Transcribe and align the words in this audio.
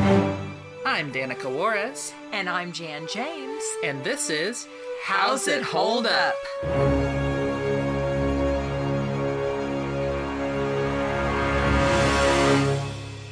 I'm 0.00 1.10
Danica 1.12 1.50
Juarez, 1.50 2.12
And 2.32 2.50
I'm 2.50 2.72
Jan 2.72 3.06
James. 3.10 3.62
and 3.82 4.04
this 4.04 4.28
is 4.28 4.66
How's 5.04 5.48
It 5.48 5.62
Hold 5.62 6.06
Up? 6.06 6.34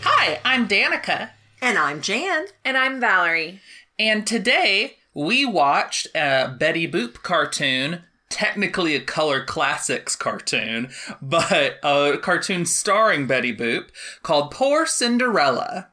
Hi, 0.02 0.40
I'm 0.44 0.66
Danica, 0.66 1.30
And 1.60 1.78
I'm 1.78 2.00
Jan. 2.00 2.46
And 2.64 2.76
I'm 2.76 3.00
Valerie. 3.00 3.60
and 3.98 4.26
today 4.26 4.96
we 5.14 5.44
watched 5.44 6.06
a 6.14 6.54
Betty 6.58 6.90
Boop 6.90 7.22
cartoon. 7.22 8.02
Technically 8.30 8.96
a 8.96 9.00
color 9.00 9.44
classics 9.44 10.16
cartoon, 10.16 10.88
but 11.22 11.78
a 11.84 12.18
cartoon 12.20 12.66
starring 12.66 13.28
Betty 13.28 13.54
Boop 13.56 13.90
called 14.24 14.50
Poor 14.50 14.86
Cinderella. 14.86 15.86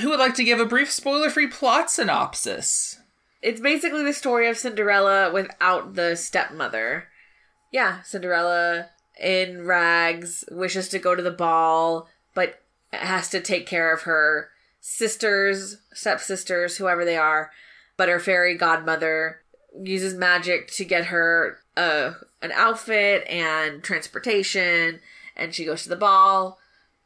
Who 0.00 0.10
would 0.10 0.18
like 0.18 0.34
to 0.34 0.44
give 0.44 0.60
a 0.60 0.66
brief 0.66 0.90
spoiler 0.90 1.30
free 1.30 1.48
plot 1.48 1.90
synopsis? 1.90 3.00
It's 3.42 3.60
basically 3.60 4.04
the 4.04 4.12
story 4.12 4.48
of 4.48 4.56
Cinderella 4.56 5.32
without 5.32 5.94
the 5.94 6.16
stepmother. 6.16 7.08
Yeah, 7.72 8.02
Cinderella 8.02 8.90
in 9.20 9.66
rags 9.66 10.44
wishes 10.50 10.88
to 10.90 10.98
go 10.98 11.14
to 11.14 11.22
the 11.22 11.30
ball, 11.30 12.08
but 12.34 12.62
has 12.92 13.28
to 13.30 13.40
take 13.40 13.66
care 13.66 13.92
of 13.92 14.02
her 14.02 14.50
sisters, 14.80 15.78
stepsisters, 15.92 16.76
whoever 16.76 17.04
they 17.04 17.16
are. 17.16 17.50
But 17.96 18.08
her 18.08 18.20
fairy 18.20 18.56
godmother 18.56 19.42
uses 19.82 20.14
magic 20.14 20.68
to 20.72 20.84
get 20.84 21.06
her 21.06 21.58
uh, 21.76 22.12
an 22.40 22.52
outfit 22.52 23.26
and 23.28 23.82
transportation, 23.82 25.00
and 25.36 25.54
she 25.54 25.64
goes 25.64 25.82
to 25.82 25.88
the 25.88 25.96
ball, 25.96 26.58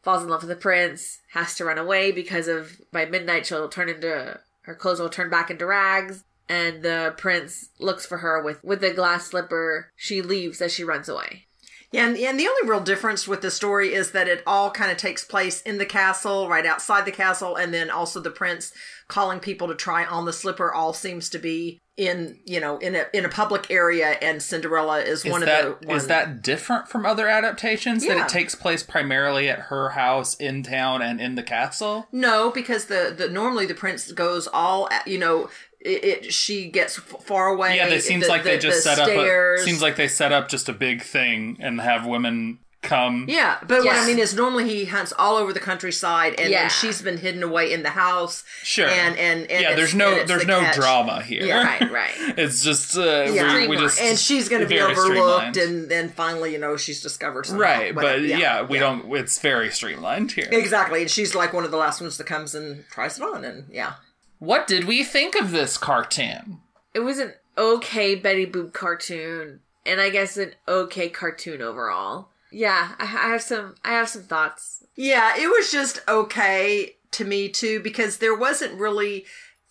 falls 0.02 0.22
in 0.22 0.28
love 0.28 0.42
with 0.42 0.48
the 0.48 0.56
prince, 0.56 1.20
has 1.32 1.54
to 1.56 1.64
run 1.64 1.78
away 1.78 2.12
because 2.12 2.48
of 2.48 2.80
by 2.90 3.04
midnight 3.04 3.46
she'll 3.46 3.68
turn 3.68 3.88
into 3.88 4.40
her 4.62 4.74
clothes 4.74 5.00
will 5.00 5.08
turn 5.08 5.30
back 5.30 5.50
into 5.50 5.66
rags, 5.66 6.24
and 6.48 6.82
the 6.82 7.14
prince 7.16 7.70
looks 7.78 8.06
for 8.06 8.18
her 8.18 8.42
with 8.42 8.62
with 8.62 8.82
a 8.84 8.92
glass 8.92 9.26
slipper. 9.26 9.90
She 9.96 10.22
leaves 10.22 10.60
as 10.60 10.72
she 10.72 10.84
runs 10.84 11.08
away. 11.08 11.46
Yeah, 11.92 12.06
and, 12.08 12.16
and 12.16 12.40
the 12.40 12.48
only 12.48 12.68
real 12.68 12.80
difference 12.80 13.28
with 13.28 13.42
the 13.42 13.50
story 13.50 13.92
is 13.94 14.12
that 14.12 14.28
it 14.28 14.42
all 14.46 14.70
kind 14.70 14.90
of 14.90 14.96
takes 14.96 15.24
place 15.24 15.60
in 15.62 15.78
the 15.78 15.86
castle, 15.86 16.48
right 16.48 16.64
outside 16.66 17.04
the 17.04 17.12
castle, 17.12 17.56
and 17.56 17.72
then 17.72 17.90
also 17.90 18.18
the 18.20 18.30
prince 18.30 18.72
calling 19.08 19.40
people 19.40 19.68
to 19.68 19.74
try 19.74 20.04
on 20.04 20.24
the 20.24 20.32
slipper 20.32 20.72
all 20.72 20.94
seems 20.94 21.28
to 21.30 21.38
be 21.38 21.78
in 21.98 22.38
you 22.46 22.58
know 22.58 22.78
in 22.78 22.94
a 22.94 23.04
in 23.12 23.26
a 23.26 23.28
public 23.28 23.70
area, 23.70 24.16
and 24.22 24.42
Cinderella 24.42 25.00
is, 25.00 25.24
Is 25.26 25.30
one 25.30 25.42
that 25.42 25.64
of 25.66 25.80
the 25.80 25.88
one. 25.88 25.96
is 25.98 26.06
that 26.06 26.42
different 26.42 26.88
from 26.88 27.04
other 27.04 27.28
adaptations? 27.28 28.06
That 28.06 28.16
it 28.16 28.28
takes 28.28 28.54
place 28.54 28.82
primarily 28.82 29.48
at 29.50 29.58
her 29.58 29.90
house 29.90 30.34
in 30.36 30.62
town 30.62 31.02
and 31.02 31.20
in 31.20 31.34
the 31.34 31.42
castle? 31.42 32.08
No, 32.10 32.50
because 32.50 32.86
the, 32.86 33.14
the 33.16 33.28
normally 33.28 33.66
the 33.66 33.74
prince 33.74 34.10
goes 34.12 34.48
all 34.50 34.88
you 35.06 35.18
know. 35.18 35.50
It, 35.84 36.04
it 36.04 36.32
she 36.32 36.68
gets 36.70 36.98
f- 36.98 37.24
far 37.24 37.48
away. 37.48 37.76
Yeah, 37.76 37.88
it 37.88 38.02
seems 38.02 38.24
the- 38.24 38.30
like 38.30 38.44
they 38.44 38.58
just 38.58 38.84
the 38.84 38.94
set 38.94 38.98
up. 38.98 39.08
A, 39.08 39.58
seems 39.64 39.82
like 39.82 39.96
they 39.96 40.08
set 40.08 40.32
up 40.32 40.48
just 40.48 40.68
a 40.68 40.72
big 40.72 41.02
thing 41.02 41.56
and 41.60 41.80
have 41.80 42.06
women 42.06 42.58
come. 42.82 43.26
Yeah, 43.28 43.58
but 43.66 43.84
what 43.84 43.94
I 43.94 44.04
mean 44.06 44.18
is 44.18 44.34
normally 44.34 44.68
he 44.68 44.84
hunts 44.86 45.12
all 45.16 45.36
over 45.36 45.52
the 45.52 45.60
countryside, 45.60 46.34
and, 46.38 46.50
Yeah. 46.50 46.62
and 46.64 46.72
she's 46.72 47.00
been 47.00 47.16
hidden 47.18 47.42
away 47.44 47.72
in 47.72 47.84
the 47.84 47.90
house. 47.90 48.42
Sure. 48.64 48.88
and 48.88 49.16
and, 49.16 49.48
and 49.50 49.62
yeah. 49.62 49.74
There's 49.76 49.94
no 49.94 50.24
there's 50.24 50.40
the 50.42 50.46
no 50.48 50.60
catch. 50.60 50.74
drama 50.76 51.22
here. 51.22 51.44
Yeah. 51.44 51.62
Right, 51.64 51.90
right. 51.92 52.10
It's 52.38 52.62
just 52.64 52.96
uh, 52.96 53.26
Yeah. 53.32 53.54
we, 53.54 53.68
we 53.68 53.76
just 53.76 54.00
and 54.00 54.18
she's 54.18 54.48
going 54.48 54.62
to 54.62 54.68
be 54.68 54.80
overlooked, 54.80 55.56
and 55.56 55.88
then 55.88 56.08
finally, 56.10 56.52
you 56.52 56.58
know, 56.58 56.76
she's 56.76 57.00
discovered. 57.00 57.46
Somehow. 57.46 57.62
right, 57.62 57.94
Whatever. 57.94 58.20
but 58.20 58.26
yeah, 58.28 58.62
we 58.62 58.78
don't. 58.78 59.12
It's 59.16 59.38
very 59.40 59.70
streamlined 59.70 60.32
here. 60.32 60.48
exactly. 60.50 61.02
And 61.02 61.10
she's 61.10 61.34
like 61.36 61.52
one 61.52 61.64
of 61.64 61.70
the 61.70 61.76
last 61.76 62.00
ones 62.00 62.18
that 62.18 62.26
comes 62.26 62.54
and 62.54 62.84
tries 62.90 63.16
it 63.16 63.22
on, 63.22 63.44
and 63.44 63.66
yeah, 63.70 63.92
What 64.42 64.66
did 64.66 64.86
we 64.86 65.04
think 65.04 65.36
of 65.36 65.52
this 65.52 65.78
cartoon? 65.78 66.58
It 66.94 66.98
was 66.98 67.20
an 67.20 67.34
okay 67.56 68.16
Betty 68.16 68.44
Boop 68.44 68.72
cartoon, 68.72 69.60
and 69.86 70.00
I 70.00 70.10
guess 70.10 70.36
an 70.36 70.56
okay 70.66 71.08
cartoon 71.08 71.62
overall. 71.62 72.30
Yeah, 72.50 72.96
I 72.98 73.04
I 73.04 73.28
have 73.28 73.42
some 73.42 73.76
I 73.84 73.90
have 73.92 74.08
some 74.08 74.24
thoughts. 74.24 74.82
yeah, 74.96 75.36
it 75.36 75.46
was 75.46 75.70
just 75.70 76.02
okay 76.08 76.96
to 77.12 77.24
me 77.24 77.50
too 77.50 77.78
because 77.78 78.16
there 78.16 78.34
wasn't 78.34 78.80
really, 78.80 79.26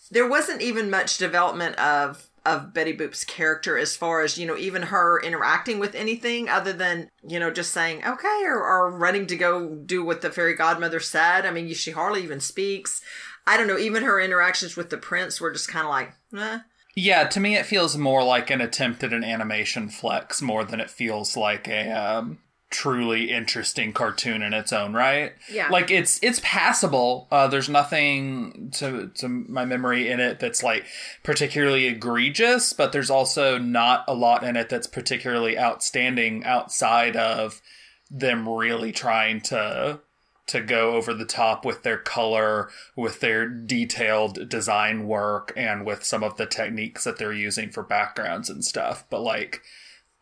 there 0.09 0.25
wasn't 0.29 0.61
even 0.61 0.89
much 0.89 1.17
development 1.17 1.75
of 1.77 2.27
of 2.46 2.74
Betty 2.74 2.94
Boop's 2.94 3.24
character 3.24 3.78
as 3.78 3.96
far 3.96 4.22
as 4.22 4.38
you 4.38 4.47
know 4.47 4.57
even 4.57 4.84
her 4.84 5.22
interacting 5.22 5.79
with 5.79 5.96
anything 5.96 6.50
other 6.50 6.74
than 6.74 7.09
you 7.28 7.40
know 7.40 7.52
just 7.52 7.72
saying 7.72 8.03
okay 8.06 8.41
or, 8.46 8.63
or 8.63 8.91
running 8.91 9.28
to 9.28 9.35
go 9.35 9.69
do 9.75 10.03
what 10.03 10.22
the 10.22 10.31
fairy 10.31 10.56
godmother 10.56 11.00
said. 11.00 11.46
I 11.46 11.52
mean, 11.52 11.72
she 11.74 11.91
hardly 11.91 12.24
even 12.24 12.40
speaks. 12.40 13.02
I 13.46 13.57
don't 13.57 13.68
know. 13.68 13.78
Even 13.78 14.03
her 14.03 14.19
interactions 14.19 14.75
with 14.75 14.90
the 14.90 14.97
prince 14.97 15.41
were 15.41 15.52
just 15.52 15.68
kind 15.68 15.85
of 15.85 15.90
like, 15.90 16.13
eh. 16.38 16.59
Yeah, 16.96 17.24
to 17.25 17.40
me, 17.40 17.56
it 17.56 17.66
feels 17.66 17.96
more 17.96 18.24
like 18.24 18.50
an 18.50 18.62
attempt 18.62 19.03
at 19.03 19.13
an 19.13 19.23
animation 19.23 19.90
flex 19.90 20.41
more 20.41 20.63
than 20.66 20.79
it 20.79 20.90
feels 20.90 21.38
like 21.38 21.68
a 21.68 21.90
um, 21.91 22.40
truly 22.71 23.29
interesting 23.29 23.91
cartoon 23.93 24.41
in 24.41 24.53
its 24.53 24.73
own 24.73 24.93
right. 24.93 25.33
Yeah. 25.51 25.69
like 25.69 25.91
it's 25.91 26.19
it's 26.23 26.39
passable. 26.43 27.27
Uh, 27.29 27.47
there's 27.47 27.69
nothing 27.69 28.71
to 28.75 29.11
to 29.15 29.27
my 29.27 29.65
memory 29.65 30.09
in 30.09 30.19
it 30.19 30.39
that's 30.39 30.63
like 30.63 30.85
particularly 31.23 31.85
egregious, 31.85 32.73
but 32.73 32.91
there's 32.91 33.11
also 33.11 33.57
not 33.57 34.05
a 34.07 34.15
lot 34.15 34.43
in 34.43 34.55
it 34.55 34.69
that's 34.69 34.87
particularly 34.87 35.59
outstanding 35.59 36.43
outside 36.45 37.15
of 37.15 37.61
them 38.09 38.47
really 38.47 38.91
trying 38.91 39.41
to 39.41 39.99
to 40.47 40.61
go 40.61 40.95
over 40.95 41.13
the 41.13 41.25
top 41.25 41.63
with 41.63 41.83
their 41.83 41.97
color, 41.97 42.69
with 42.95 43.19
their 43.19 43.47
detailed 43.47 44.49
design 44.49 45.07
work, 45.07 45.53
and 45.55 45.85
with 45.85 46.03
some 46.03 46.23
of 46.23 46.37
the 46.37 46.45
techniques 46.45 47.03
that 47.03 47.17
they're 47.17 47.31
using 47.31 47.69
for 47.69 47.83
backgrounds 47.83 48.49
and 48.49 48.65
stuff. 48.65 49.05
But 49.09 49.21
like 49.21 49.61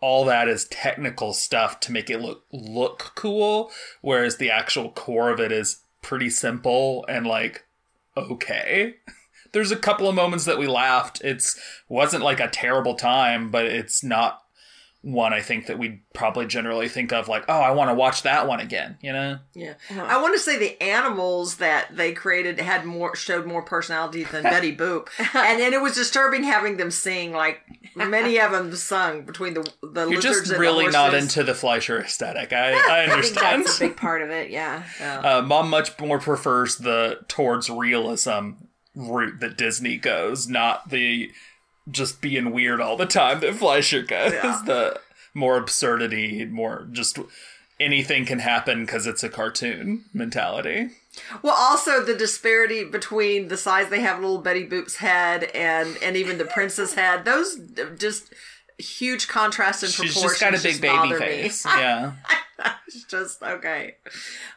all 0.01 0.25
that 0.25 0.47
is 0.47 0.65
technical 0.65 1.33
stuff 1.33 1.79
to 1.81 1.91
make 1.91 2.09
it 2.09 2.19
look 2.19 2.45
look 2.51 3.11
cool, 3.15 3.71
whereas 4.01 4.37
the 4.37 4.51
actual 4.51 4.91
core 4.91 5.29
of 5.29 5.39
it 5.39 5.51
is 5.51 5.81
pretty 6.01 6.29
simple 6.29 7.05
and 7.07 7.25
like 7.25 7.65
okay. 8.15 8.95
There's 9.51 9.71
a 9.71 9.77
couple 9.77 10.07
of 10.07 10.13
moments 10.13 10.45
that 10.45 10.59
we 10.59 10.67
laughed. 10.67 11.21
It's 11.23 11.59
wasn't 11.87 12.23
like 12.23 12.39
a 12.39 12.47
terrible 12.47 12.93
time, 12.93 13.49
but 13.49 13.65
it's 13.65 14.03
not 14.03 14.43
one 15.01 15.33
I 15.33 15.41
think 15.41 15.67
that 15.67 15.79
we 15.79 16.01
probably 16.13 16.45
generally 16.45 16.89
think 16.89 17.13
of 17.13 17.29
like, 17.29 17.45
oh, 17.47 17.59
I 17.59 17.71
want 17.71 17.89
to 17.89 17.93
watch 17.93 18.23
that 18.23 18.47
one 18.47 18.59
again, 18.59 18.97
you 19.01 19.13
know? 19.13 19.39
Yeah, 19.53 19.75
I 19.89 20.21
want 20.21 20.35
to 20.35 20.39
say 20.39 20.57
the 20.57 20.81
animals 20.83 21.57
that 21.57 21.95
they 21.95 22.11
created 22.11 22.59
had 22.59 22.83
more 22.83 23.15
showed 23.15 23.45
more 23.45 23.61
personality 23.61 24.25
than 24.25 24.43
Betty 24.49 24.75
Boop, 24.75 25.07
and 25.33 25.61
and 25.61 25.73
it 25.73 25.81
was 25.81 25.95
disturbing 25.95 26.43
having 26.43 26.77
them 26.77 26.91
sing. 26.91 27.31
Like 27.31 27.61
many 27.95 28.39
of 28.39 28.51
them 28.51 28.75
sung 28.75 29.23
between 29.23 29.53
the 29.53 29.71
the 29.81 30.01
You're 30.01 30.17
lizards 30.17 30.39
just 30.39 30.51
and 30.51 30.59
really 30.59 30.87
the 30.87 30.91
not 30.91 31.13
into 31.13 31.43
the 31.43 31.55
Fleischer 31.55 32.01
aesthetic. 32.01 32.51
I, 32.51 32.71
I 32.73 32.73
I 32.73 33.01
think 33.03 33.13
understand. 33.13 33.65
that's 33.65 33.77
a 33.77 33.87
big 33.87 33.97
part 33.97 34.21
of 34.21 34.29
it. 34.29 34.49
Yeah. 34.49 34.83
Uh, 34.99 35.41
Mom 35.41 35.69
much 35.69 35.97
more 35.99 36.19
prefers 36.19 36.75
the 36.75 37.19
towards 37.29 37.69
realism 37.69 38.51
route 38.95 39.39
that 39.39 39.57
Disney 39.57 39.95
goes, 39.95 40.47
not 40.49 40.89
the 40.89 41.31
just 41.91 42.21
being 42.21 42.51
weird 42.51 42.81
all 42.81 42.97
the 42.97 43.05
time 43.05 43.39
that 43.41 43.55
Fleischer 43.55 44.01
goes. 44.01 44.31
The 44.65 44.99
more 45.33 45.57
absurdity, 45.57 46.45
more 46.45 46.87
just 46.91 47.19
anything 47.79 48.25
can 48.25 48.39
happen 48.39 48.85
because 48.85 49.07
it's 49.07 49.23
a 49.23 49.29
cartoon 49.29 50.05
mentality. 50.13 50.89
Well, 51.41 51.55
also 51.57 52.03
the 52.03 52.15
disparity 52.15 52.83
between 52.83 53.47
the 53.47 53.57
size 53.57 53.89
they 53.89 54.01
have 54.01 54.19
little 54.19 54.39
Betty 54.39 54.65
Boop's 54.67 54.97
head 54.97 55.45
and 55.55 55.97
and 56.03 56.15
even 56.17 56.37
the 56.37 56.45
princess 56.45 56.93
head. 56.93 57.25
Those 57.25 57.59
just 57.97 58.33
huge 58.77 59.27
contrast 59.27 59.83
in 59.83 59.89
She's 59.89 60.13
proportions. 60.13 60.39
just 60.39 60.41
got 60.41 60.59
a 60.59 60.63
big 60.63 60.81
baby 60.81 60.95
bother 60.95 61.19
me. 61.19 61.51
Yeah. 61.65 62.13
It's 62.87 63.03
just 63.03 63.43
okay. 63.43 63.95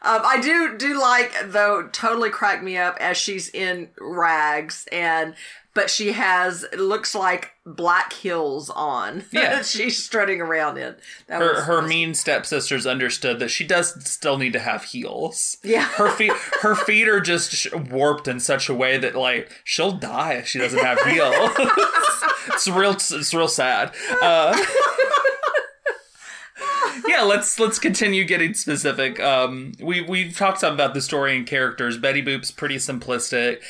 Um, 0.01 0.21
I 0.25 0.41
do 0.41 0.75
do 0.77 0.99
like 0.99 1.33
though. 1.45 1.87
Totally 1.91 2.29
crack 2.31 2.63
me 2.63 2.77
up 2.77 2.97
as 2.99 3.15
she's 3.17 3.49
in 3.49 3.89
rags 3.99 4.87
and. 4.91 5.35
But 5.75 5.89
she 5.89 6.11
has 6.11 6.61
it 6.71 6.77
looks 6.79 7.15
like 7.15 7.53
black 7.65 8.13
heels 8.13 8.69
on. 8.69 9.23
Yeah. 9.31 9.63
she's 9.63 10.03
strutting 10.03 10.39
around 10.39 10.77
in. 10.77 10.95
That 11.27 11.41
Her 11.41 11.61
her 11.63 11.81
was- 11.81 11.89
mean 11.89 12.13
stepsisters 12.13 12.85
understood 12.85 13.39
that 13.39 13.49
she 13.49 13.65
does 13.65 14.07
still 14.07 14.37
need 14.37 14.53
to 14.53 14.59
have 14.59 14.83
heels. 14.83 15.57
Yeah. 15.63 15.85
Her 15.85 16.11
feet 16.11 16.31
her 16.61 16.75
feet 16.75 17.07
are 17.07 17.19
just 17.19 17.73
warped 17.75 18.27
in 18.27 18.39
such 18.39 18.69
a 18.69 18.73
way 18.75 18.99
that 18.99 19.15
like 19.15 19.49
she'll 19.63 19.93
die 19.93 20.33
if 20.33 20.47
she 20.47 20.59
doesn't 20.59 20.77
have 20.77 21.01
heels. 21.05 21.49
it's 22.49 22.67
real 22.67 22.91
it's 22.91 23.33
real 23.33 23.47
sad. 23.47 23.95
Uh, 24.21 24.55
yeah, 27.07 27.21
let's 27.21 27.59
let's 27.59 27.79
continue 27.79 28.25
getting 28.25 28.53
specific. 28.53 29.19
Um, 29.19 29.73
we 29.79 30.01
we've 30.01 30.35
talked 30.35 30.59
some 30.59 30.73
about 30.73 30.93
the 30.93 31.01
story 31.01 31.35
and 31.37 31.45
characters. 31.45 31.97
Betty 31.97 32.21
Boop's 32.21 32.51
pretty 32.51 32.77
simplistic. 32.77 33.61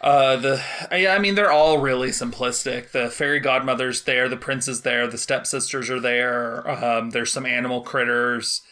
Uh, 0.00 0.36
the 0.36 0.62
I, 0.90 1.18
mean 1.18 1.34
they're 1.34 1.50
all 1.50 1.78
really 1.78 2.10
simplistic. 2.10 2.92
The 2.92 3.10
fairy 3.10 3.40
godmother's 3.40 4.02
there, 4.02 4.28
the 4.28 4.36
prince 4.36 4.68
is 4.68 4.82
there, 4.82 5.06
the 5.08 5.18
stepsisters 5.18 5.90
are 5.90 6.00
there. 6.00 6.68
Um, 6.70 7.10
there's 7.10 7.32
some 7.32 7.46
animal 7.46 7.82
critters. 7.82 8.62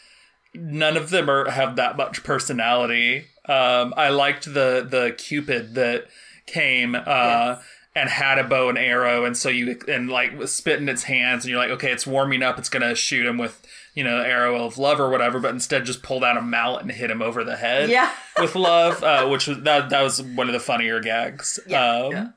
None 0.55 0.97
of 0.97 1.11
them 1.11 1.29
are 1.29 1.51
have 1.51 1.77
that 1.77 1.97
much 1.97 2.23
personality. 2.23 3.27
Um, 3.49 3.93
I 3.97 4.11
liked 4.11 4.45
the 4.45 4.87
the 4.89 5.15
Cupid 5.19 5.75
that 5.75 6.07
came 6.47 6.95
uh, 6.95 7.01
Yes. 7.05 7.65
And 7.97 8.11
had 8.11 8.39
a 8.39 8.45
bow 8.45 8.69
and 8.69 8.77
arrow, 8.77 9.25
and 9.25 9.35
so 9.35 9.49
you 9.49 9.79
and 9.89 10.11
like 10.11 10.39
was 10.39 10.53
spit 10.53 10.79
in 10.79 10.89
its 10.89 11.03
hands, 11.05 11.45
and 11.45 11.51
you're 11.51 11.59
like, 11.59 11.71
okay, 11.71 11.91
it's 11.91 12.07
warming 12.07 12.43
up, 12.43 12.59
it's 12.59 12.69
gonna 12.69 12.95
shoot 12.95 13.25
him 13.25 13.39
with 13.39 13.67
you 13.95 14.05
know 14.05 14.19
arrow 14.19 14.63
of 14.63 14.77
love 14.77 15.01
or 15.01 15.09
whatever, 15.09 15.41
but 15.41 15.55
instead 15.55 15.87
just 15.87 16.03
pulled 16.03 16.23
out 16.23 16.37
a 16.37 16.43
mallet 16.43 16.83
and 16.83 16.93
hit 16.93 17.11
him 17.11 17.23
over 17.23 17.43
the 17.43 17.57
head. 17.57 17.89
Yeah. 17.89 18.13
with 18.39 18.55
love, 18.55 19.03
uh, 19.03 19.27
which 19.27 19.47
was 19.47 19.63
that 19.63 19.89
that 19.89 20.03
was 20.03 20.23
one 20.23 20.47
of 20.47 20.53
the 20.53 20.61
funnier 20.61 21.01
gags. 21.01 21.59
Yeah, 21.67 21.91
um, 21.91 22.13
yeah. 22.13 22.29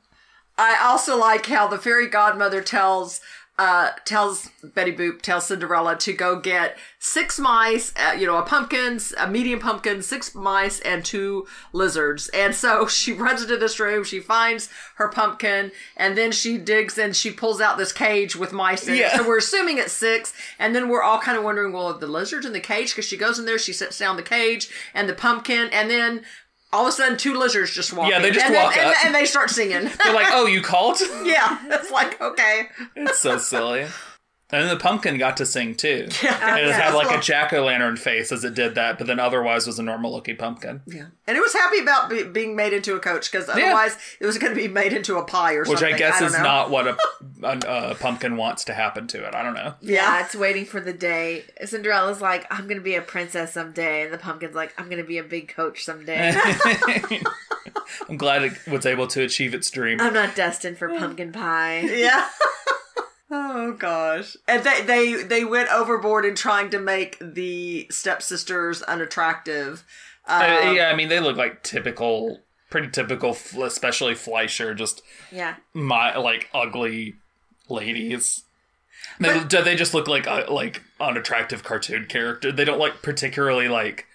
I 0.58 0.78
also 0.82 1.18
like 1.18 1.46
how 1.46 1.68
the 1.68 1.78
fairy 1.78 2.08
godmother 2.08 2.62
tells 2.62 3.20
uh, 3.60 3.92
tells 4.06 4.50
Betty 4.64 4.94
Boop 4.94 5.22
tells 5.22 5.48
Cinderella 5.48 5.98
to 5.98 6.14
go 6.14 6.40
get 6.40 6.78
six 6.98 7.38
mice, 7.38 7.92
uh, 7.98 8.14
you 8.14 8.26
know, 8.26 8.38
a 8.38 8.44
pumpkin, 8.44 9.02
a 9.18 9.28
medium 9.28 9.60
pumpkin, 9.60 10.02
six 10.02 10.34
mice, 10.34 10.80
and 10.80 11.04
two 11.04 11.46
lizards. 11.74 12.30
And 12.30 12.56
so 12.56 12.88
she 12.88 13.12
runs 13.12 13.42
into 13.42 13.58
this 13.58 13.78
room. 13.78 14.06
She 14.06 14.22
finds 14.22 14.70
her 14.96 15.10
pumpkin, 15.10 15.74
and 15.98 16.18
then 16.18 16.32
she 16.32 16.58
digs 16.58 16.98
and 16.98 17.14
she 17.14 17.32
pulls 17.32 17.60
out 17.60 17.78
this 17.78 17.92
cage 17.92 18.34
with 18.34 18.54
mice 18.54 18.88
in 18.88 18.96
it. 18.96 19.12
So 19.12 19.28
we're 19.28 19.40
assuming 19.40 19.78
it's 19.78 19.92
six, 19.92 20.34
and 20.58 20.74
then 20.74 20.88
we're 20.88 21.04
all 21.04 21.20
kind 21.20 21.38
of 21.38 21.44
wondering, 21.44 21.74
well, 21.74 21.88
are 21.88 22.00
the 22.00 22.08
lizards 22.08 22.46
in 22.46 22.54
the 22.54 22.62
cage 22.62 22.92
because 22.92 23.06
she 23.06 23.18
goes 23.18 23.40
in 23.40 23.46
there, 23.46 23.60
she 23.60 23.74
sits 23.74 24.00
down 24.00 24.16
the 24.16 24.24
cage 24.24 24.70
and 24.94 25.10
the 25.10 25.14
pumpkin, 25.14 25.68
and 25.74 25.90
then. 25.92 26.24
All 26.72 26.84
of 26.84 26.90
a 26.90 26.92
sudden, 26.92 27.18
two 27.18 27.36
lizards 27.38 27.72
just 27.74 27.94
walk. 27.94 28.10
Yeah, 28.10 28.20
they 28.20 28.30
just 28.30 28.46
and 28.46 28.54
walk 28.54 28.76
then, 28.76 28.86
and, 28.86 28.96
up. 28.96 29.06
and 29.06 29.16
they 29.16 29.26
start 29.26 29.50
singing. 29.50 29.90
They're 30.04 30.14
like, 30.14 30.28
oh, 30.32 30.46
you 30.46 30.62
called? 30.62 31.00
Yeah, 31.24 31.58
it's 31.66 31.92
like 31.92 32.22
okay. 32.22 32.70
It's 32.96 33.20
so 33.20 33.38
silly. 33.38 33.86
And 34.52 34.64
then 34.64 34.70
the 34.70 34.82
pumpkin 34.82 35.20
got 35.20 35.38
to 35.38 35.46
sing 35.46 35.76
too. 35.76 36.08
Yeah, 36.24 36.58
And 36.58 36.66
it 36.68 36.74
had 36.74 36.96
like 36.96 37.16
a 37.16 37.22
jack 37.22 37.54
o' 37.54 37.64
lantern 37.66 37.96
face 37.98 38.32
as 38.32 38.44
it 38.44 38.56
did 38.56 38.76
that, 38.76 38.98
but 38.98 39.06
then 39.06 39.20
otherwise 39.20 39.68
was 39.68 39.78
a 39.78 39.84
normal 39.84 40.12
looking 40.12 40.38
pumpkin. 40.38 40.82
Yeah, 40.88 41.06
and 41.28 41.38
it 41.38 41.40
was 41.40 41.54
happy 41.54 41.80
about 41.80 42.10
be- 42.10 42.24
being 42.24 42.56
made 42.56 42.74
into 42.74 42.96
a 42.96 43.00
coach 43.00 43.32
because 43.32 43.48
otherwise 43.48 43.96
it 44.20 44.26
was 44.26 44.38
going 44.40 44.52
to 44.52 44.60
be 44.60 44.68
made 44.68 44.92
into 44.92 45.18
a 45.18 45.24
pie 45.24 45.54
or 45.54 45.60
Which 45.60 45.68
something. 45.80 45.86
Which 45.86 45.94
I 45.94 45.98
guess 45.98 46.20
don't 46.20 46.28
is 46.30 46.34
know. 46.38 46.44
not 46.44 46.70
what 46.72 46.88
a, 46.88 46.98
a, 47.44 47.48
a 47.48 47.52
uh, 47.70 47.94
pumpkin 47.96 48.38
wants 48.38 48.64
to 48.66 48.74
happen 48.74 49.06
to 49.08 49.24
it. 49.28 49.36
I 49.36 49.44
don't 49.44 49.54
know. 49.54 49.76
Yeah, 49.82 49.94
Yeah, 50.18 50.26
it's 50.26 50.36
waiting 50.36 50.66
for 50.66 50.80
the 50.82 50.94
day. 50.94 51.44
Cinderella's 51.64 52.20
like, 52.22 52.48
I'm 52.52 52.68
gonna 52.68 52.82
be 52.82 52.96
a 52.96 53.02
princess 53.04 53.54
someday, 53.54 54.02
and 54.04 54.12
the 54.14 54.18
pumpkin's 54.18 54.56
like, 54.56 54.74
I'm 54.80 54.90
gonna 54.90 55.04
be 55.04 55.20
a 55.20 55.24
big 55.24 55.50
coach 55.50 55.84
someday. 55.84 56.34
I'm 58.10 58.18
glad 58.18 58.44
it 58.44 58.54
was 58.68 58.86
able 58.86 59.08
to 59.08 59.22
achieve 59.22 59.54
its 59.54 59.70
dream. 59.70 60.00
I'm 60.02 60.14
not 60.14 60.36
destined 60.36 60.78
for 60.78 60.90
pumpkin 60.90 61.32
pie. 61.32 61.82
yeah. 61.82 62.28
Oh 63.32 63.74
gosh, 63.74 64.36
and 64.48 64.64
they 64.64 64.82
they 64.82 65.24
they 65.24 65.46
went 65.46 65.70
overboard 65.72 66.26
in 66.26 66.36
trying 66.36 66.70
to 66.72 66.80
make 66.80 67.18
the 67.20 67.88
stepsisters 67.92 68.82
unattractive. 68.84 69.84
Uh, 70.28 70.60
Um, 70.68 70.76
yeah, 70.76 70.90
I 70.90 70.96
mean, 70.96 71.10
they 71.10 71.20
look 71.20 71.38
like 71.38 71.64
typical, 71.64 72.42
pretty 72.70 72.90
typical, 72.90 73.36
especially 73.64 74.16
Fleischer, 74.16 74.74
just 74.76 75.02
Yeah. 75.32 75.56
my 75.74 76.16
like 76.18 76.50
ugly 76.54 77.16
ladies. 77.68 78.44
They, 79.20 79.44
do 79.44 79.62
they 79.64 79.76
just 79.76 79.94
look 79.94 80.08
like 80.08 80.28
uh, 80.28 80.46
like 80.50 80.84
unattractive 81.00 81.64
cartoon 81.64 82.06
character? 82.06 82.52
They 82.52 82.66
don't 82.66 82.80
like 82.80 83.02
particularly 83.02 83.68
like 83.68 84.06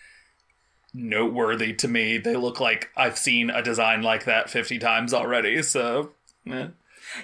noteworthy 0.93 1.72
to 1.75 1.88
me. 1.88 2.19
They 2.19 2.37
look 2.37 2.61
like 2.61 2.90
I've 2.96 3.19
seen 3.19 3.50
a 3.50 3.62
design 3.62 4.02
like 4.02 4.25
that 4.25 4.50
fifty 4.50 4.78
times 4.78 5.12
already. 5.12 5.62
So, 5.62 6.12
eh. 6.50 6.69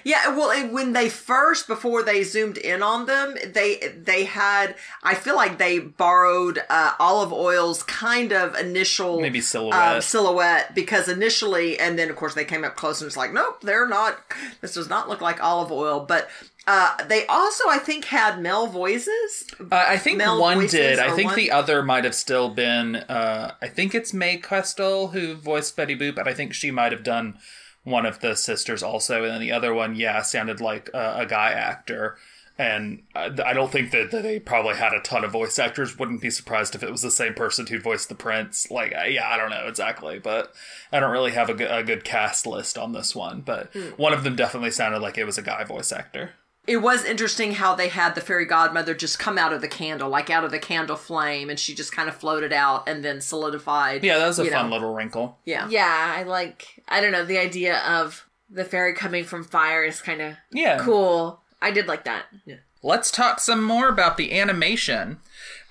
Yeah, 0.03 0.35
well, 0.35 0.51
and 0.51 0.71
when 0.73 0.93
they 0.93 1.09
first 1.09 1.67
before 1.67 2.03
they 2.03 2.23
zoomed 2.23 2.57
in 2.57 2.81
on 2.83 3.05
them, 3.05 3.35
they 3.53 3.93
they 3.97 4.25
had. 4.25 4.75
I 5.03 5.15
feel 5.15 5.35
like 5.35 5.57
they 5.57 5.79
borrowed 5.79 6.61
uh, 6.69 6.93
Olive 6.99 7.33
Oyl's 7.33 7.83
kind 7.83 8.31
of 8.31 8.55
initial 8.55 9.19
Maybe 9.21 9.41
silhouette. 9.41 9.95
um, 9.95 10.01
silhouette 10.01 10.73
because 10.75 11.07
initially, 11.09 11.79
and 11.79 11.97
then 11.99 12.09
of 12.09 12.15
course 12.15 12.33
they 12.33 12.45
came 12.45 12.63
up 12.63 12.75
close 12.75 13.01
and 13.01 13.07
it's 13.07 13.17
like, 13.17 13.33
nope, 13.33 13.61
they're 13.61 13.87
not. 13.87 14.19
This 14.61 14.73
does 14.73 14.89
not 14.89 15.09
look 15.09 15.21
like 15.21 15.43
Olive 15.43 15.71
Oyl, 15.71 16.01
but. 16.05 16.29
Uh, 16.67 16.95
they 17.07 17.25
also, 17.25 17.63
I 17.67 17.79
think, 17.79 18.05
had 18.05 18.39
male 18.39 18.67
voices. 18.67 19.47
Uh, 19.59 19.65
I 19.87 19.97
think 19.97 20.19
Male 20.19 20.39
one 20.39 20.67
did. 20.67 20.99
I 20.99 21.09
think 21.15 21.29
one- 21.29 21.35
the 21.35 21.49
other 21.49 21.81
might 21.81 22.03
have 22.03 22.13
still 22.13 22.49
been. 22.49 22.97
Uh, 22.97 23.55
I 23.59 23.67
think 23.67 23.95
it's 23.95 24.13
Mae 24.13 24.37
Questel 24.37 25.11
who 25.11 25.33
voiced 25.33 25.75
Betty 25.75 25.97
Boop, 25.97 26.13
but 26.15 26.27
I 26.27 26.35
think 26.35 26.53
she 26.53 26.69
might 26.69 26.91
have 26.91 27.03
done 27.03 27.39
one 27.83 28.05
of 28.05 28.19
the 28.19 28.35
sisters 28.35 28.83
also, 28.83 29.23
and 29.23 29.33
then 29.33 29.41
the 29.41 29.51
other 29.51 29.73
one, 29.73 29.95
yeah, 29.95 30.21
sounded 30.21 30.61
like 30.61 30.89
a, 30.93 31.19
a 31.19 31.25
guy 31.25 31.51
actor. 31.51 32.17
And 32.57 33.01
I, 33.15 33.31
I 33.43 33.53
don't 33.53 33.71
think 33.71 33.89
that, 33.91 34.11
that 34.11 34.21
they 34.21 34.39
probably 34.39 34.75
had 34.75 34.93
a 34.93 34.99
ton 34.99 35.23
of 35.23 35.31
voice 35.31 35.57
actors. 35.57 35.97
Wouldn't 35.97 36.21
be 36.21 36.29
surprised 36.29 36.75
if 36.75 36.83
it 36.83 36.91
was 36.91 37.01
the 37.01 37.09
same 37.09 37.33
person 37.33 37.65
who 37.65 37.79
voiced 37.79 38.07
the 38.09 38.13
prince. 38.13 38.69
Like, 38.69 38.91
yeah, 38.91 39.27
I 39.27 39.37
don't 39.37 39.49
know 39.49 39.65
exactly, 39.67 40.19
but 40.19 40.53
I 40.91 40.99
don't 40.99 41.11
really 41.11 41.31
have 41.31 41.49
a 41.49 41.55
good, 41.55 41.71
a 41.71 41.81
good 41.83 42.03
cast 42.03 42.45
list 42.45 42.77
on 42.77 42.91
this 42.91 43.15
one. 43.15 43.41
But 43.41 43.71
Hmm. 43.73 43.89
one 43.97 44.13
of 44.13 44.23
them 44.23 44.35
definitely 44.35 44.71
sounded 44.71 44.99
like 45.01 45.17
it 45.17 45.23
was 45.25 45.39
a 45.39 45.41
guy 45.41 45.63
voice 45.63 45.91
actor. 45.91 46.31
It 46.71 46.81
was 46.81 47.03
interesting 47.03 47.55
how 47.55 47.75
they 47.75 47.89
had 47.89 48.15
the 48.15 48.21
fairy 48.21 48.45
godmother 48.45 48.93
just 48.95 49.19
come 49.19 49.37
out 49.37 49.51
of 49.51 49.59
the 49.59 49.67
candle, 49.67 50.07
like 50.09 50.29
out 50.29 50.45
of 50.45 50.51
the 50.51 50.57
candle 50.59 50.95
flame, 50.95 51.49
and 51.49 51.59
she 51.59 51.75
just 51.75 51.91
kind 51.91 52.07
of 52.07 52.15
floated 52.15 52.53
out 52.53 52.87
and 52.87 53.03
then 53.03 53.19
solidified. 53.19 54.05
Yeah, 54.05 54.17
that 54.19 54.27
was 54.27 54.39
a 54.39 54.45
fun 54.45 54.69
know. 54.69 54.75
little 54.77 54.93
wrinkle. 54.93 55.37
Yeah. 55.43 55.67
Yeah, 55.69 56.13
I 56.17 56.23
like. 56.23 56.81
I 56.87 57.01
don't 57.01 57.11
know. 57.11 57.25
The 57.25 57.39
idea 57.39 57.79
of 57.79 58.25
the 58.49 58.63
fairy 58.63 58.93
coming 58.93 59.25
from 59.25 59.43
fire 59.43 59.83
is 59.83 60.01
kind 60.01 60.21
of 60.21 60.35
Yeah. 60.51 60.77
cool. 60.79 61.41
I 61.61 61.71
did 61.71 61.87
like 61.87 62.05
that. 62.05 62.23
Yeah. 62.45 62.55
Let's 62.81 63.11
talk 63.11 63.41
some 63.41 63.63
more 63.63 63.89
about 63.89 64.15
the 64.15 64.39
animation. 64.39 65.19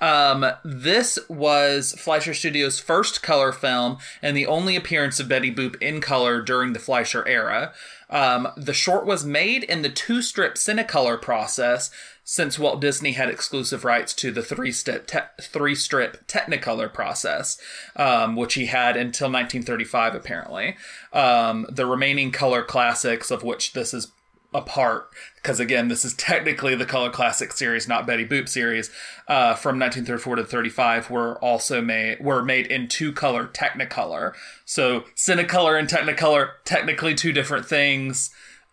Um, 0.01 0.47
this 0.65 1.19
was 1.29 1.95
Fleischer 1.99 2.35
Studios' 2.35 2.81
first 2.81 3.23
color 3.23 3.53
film 3.53 3.99
and 4.23 4.37
the 4.37 4.47
only 4.47 4.77
appearance 4.77 5.21
of 5.21 5.29
Betty 5.29 5.55
Boop 5.55 5.81
in 5.83 6.01
color 6.01 6.41
during 6.41 6.73
the 6.73 6.79
Fleischer 6.79 7.27
era. 7.29 7.73
Um, 8.09 8.49
the 8.57 8.75
short 8.75 9.07
was 9.07 9.25
made 9.25 9.63
in 9.63 9.83
the 9.83 9.89
two 9.89 10.23
strip 10.23 10.55
Cinecolor 10.55 11.21
process 11.21 11.91
since 12.25 12.59
Walt 12.59 12.81
Disney 12.81 13.13
had 13.13 13.29
exclusive 13.29 13.85
rights 13.85 14.15
to 14.15 14.31
the 14.31 14.43
three 14.43 14.71
step 14.71 15.07
te- 15.07 15.19
three 15.41 15.75
strip 15.75 16.27
Technicolor 16.29 16.93
process, 16.93 17.61
um, 17.97 18.37
which 18.37 18.55
he 18.55 18.67
had 18.67 18.97
until 18.97 19.27
1935 19.27 20.15
apparently. 20.15 20.77
Um, 21.13 21.67
the 21.69 21.87
remaining 21.87 22.31
color 22.31 22.63
classics, 22.63 23.31
of 23.31 23.43
which 23.43 23.73
this 23.73 23.93
is 23.93 24.13
apart 24.53 25.11
because 25.37 25.61
again 25.61 25.89
this 25.89 26.05
is 26.05 26.13
technically 26.15 26.75
the 26.75 26.85
color 26.85 27.09
classic 27.09 27.53
series 27.53 27.87
not 27.87 28.07
betty 28.07 28.27
boop 28.27 28.49
series 28.49 28.91
uh, 29.29 29.55
from 29.55 29.79
1934 29.79 30.37
to 30.37 30.45
35 30.45 31.11
were 31.11 31.39
also 31.39 31.81
made 31.81 32.19
were 32.21 32.43
made 32.43 32.67
in 32.67 32.89
two 32.89 33.13
color 33.13 33.47
technicolor. 33.47 34.33
So 34.65 35.05
cinecolor 35.17 35.79
and 35.79 35.89
technicolor 35.89 36.51
technically 36.65 37.15
two 37.15 37.33
different 37.33 37.67
things. 37.67 38.31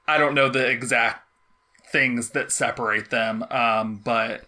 I 0.08 0.18
don't 0.18 0.34
know 0.34 0.50
the 0.50 0.68
exact 0.68 1.24
things 1.92 2.32
that 2.32 2.52
separate 2.52 3.10
them 3.12 3.46
um, 3.52 4.02
but 4.04 4.46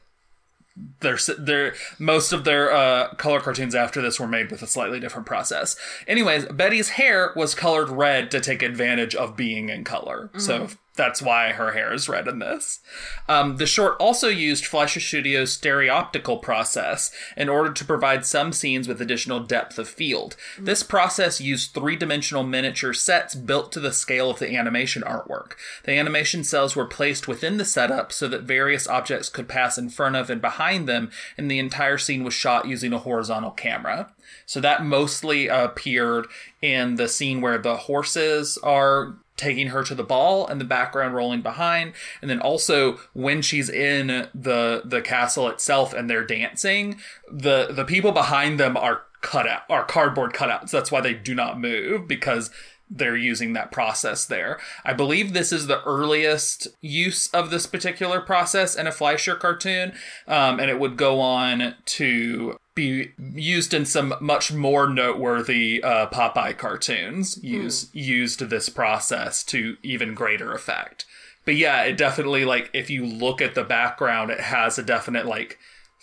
their 1.02 1.18
their 1.38 1.74
most 1.98 2.32
of 2.32 2.44
their 2.44 2.72
uh, 2.72 3.14
color 3.16 3.40
cartoons 3.40 3.76
after 3.76 4.02
this 4.02 4.20
were 4.20 4.28
made 4.28 4.52
with 4.52 4.62
a 4.62 4.68
slightly 4.68 5.00
different 5.00 5.26
process. 5.28 5.76
Anyways, 6.08 6.46
Betty's 6.46 6.90
hair 6.90 7.34
was 7.36 7.56
colored 7.56 7.90
red 7.90 8.32
to 8.32 8.40
take 8.40 8.62
advantage 8.62 9.16
of 9.16 9.36
being 9.36 9.70
in 9.70 9.84
color, 9.84 10.30
so 10.38 10.68
that's 11.00 11.22
why 11.22 11.54
her 11.54 11.72
hair 11.72 11.94
is 11.94 12.10
red 12.10 12.28
in 12.28 12.40
this. 12.40 12.82
Um, 13.30 13.56
the 13.56 13.66
short 13.66 13.96
also 14.02 14.28
used 14.28 14.66
Fleischer 14.66 15.00
Studios' 15.00 15.58
stereoptical 15.58 16.42
process 16.42 17.10
in 17.38 17.48
order 17.48 17.72
to 17.72 17.86
provide 17.86 18.26
some 18.26 18.52
scenes 18.52 18.86
with 18.86 19.02
additional 19.02 19.40
depth 19.40 19.80
of 19.80 19.88
field. 19.88 20.36
This 20.60 20.84
process 20.84 21.40
used 21.40 21.74
three-dimensional 21.74 22.44
miniature 22.44 22.94
sets 22.94 23.34
built 23.34 23.72
to 23.72 23.80
the 23.80 23.94
scale 23.94 24.30
of 24.30 24.40
the 24.40 24.54
animation 24.56 25.02
artwork. 25.04 25.54
The 25.86 25.94
animation 25.94 26.44
cells 26.44 26.76
were 26.76 26.86
placed 26.86 27.30
within 27.30 27.56
the 27.56 27.66
setup 27.66 28.12
so 28.12 28.28
that 28.28 28.42
various 28.44 28.86
objects 28.86 29.30
could 29.30 29.48
pass 29.48 29.78
in 29.78 29.90
front 29.90 30.18
of 30.18 30.30
and 30.30 30.42
behind 30.42 30.88
them, 30.88 31.12
and 31.38 31.50
the 31.50 31.60
entire 31.60 31.98
scene 31.98 32.26
was 32.26 32.34
shot 32.34 32.68
using 32.68 32.92
a 32.92 33.00
horizontal 33.00 33.52
camera. 33.52 34.12
So 34.46 34.60
that 34.62 34.84
mostly 34.84 35.48
appeared 35.48 36.28
in 36.62 36.96
the 36.96 37.08
scene 37.08 37.42
where 37.42 37.58
the 37.58 37.76
horses 37.78 38.58
are 38.64 39.18
taking 39.38 39.68
her 39.68 39.84
to 39.86 39.96
the 39.96 40.04
ball 40.04 40.46
and 40.46 40.60
the 40.60 40.66
background 40.66 41.16
rolling 41.16 41.42
behind 41.42 41.94
and 42.22 42.30
then 42.30 42.42
also 42.42 43.00
when 43.14 43.42
she's 43.42 43.70
in 43.70 44.28
the 44.36 44.82
the 44.84 45.02
castle 45.02 45.48
itself 45.48 45.94
and 45.94 46.10
they're 46.10 46.26
dancing 46.26 47.00
the 47.32 47.68
the 47.72 47.86
people 47.86 48.12
behind 48.12 48.60
them 48.60 48.76
are 48.76 49.04
cut 49.22 49.48
out 49.48 49.62
are 49.70 49.86
cardboard 49.86 50.34
cutouts 50.34 50.72
that's 50.72 50.92
why 50.92 51.00
they 51.00 51.14
do 51.14 51.34
not 51.34 51.58
move 51.58 52.06
because 52.06 52.52
they're 52.90 53.16
using 53.16 53.54
that 53.54 53.72
process 53.72 54.26
there. 54.26 54.60
I 54.84 54.94
believe 54.94 55.34
this 55.34 55.52
is 55.52 55.68
the 55.68 55.84
earliest 55.84 56.68
use 56.82 57.28
of 57.28 57.52
this 57.52 57.68
particular 57.68 58.20
process 58.20 58.76
in 58.76 58.88
a 58.88 58.92
Fleischer 58.92 59.36
cartoon, 59.36 59.94
um, 60.28 60.60
and 60.60 60.70
it 60.70 60.80
would 60.80 60.98
go 60.98 61.20
on 61.20 61.76
to 61.86 62.58
be 62.76 63.12
used 63.18 63.74
in 63.74 63.86
some 63.86 64.14
much 64.22 64.54
more 64.54 64.88
noteworthy 64.88 65.84
uh, 65.84 66.08
Popeye 66.08 66.58
cartoons. 66.58 67.38
Use 67.44 67.90
used 67.94 68.40
this 68.40 68.70
process 68.70 69.44
to 69.46 69.78
even 69.84 70.14
greater 70.14 70.54
effect. 70.54 71.06
But 71.46 71.56
yeah, 71.56 71.84
it 71.84 71.98
definitely 71.98 72.46
like 72.46 72.70
if 72.74 72.90
you 72.90 73.06
look 73.06 73.42
at 73.42 73.56
the 73.56 73.64
background, 73.64 74.32
it 74.32 74.40
has 74.40 74.78
a 74.78 74.84
definite 74.84 75.26
like 75.26 75.58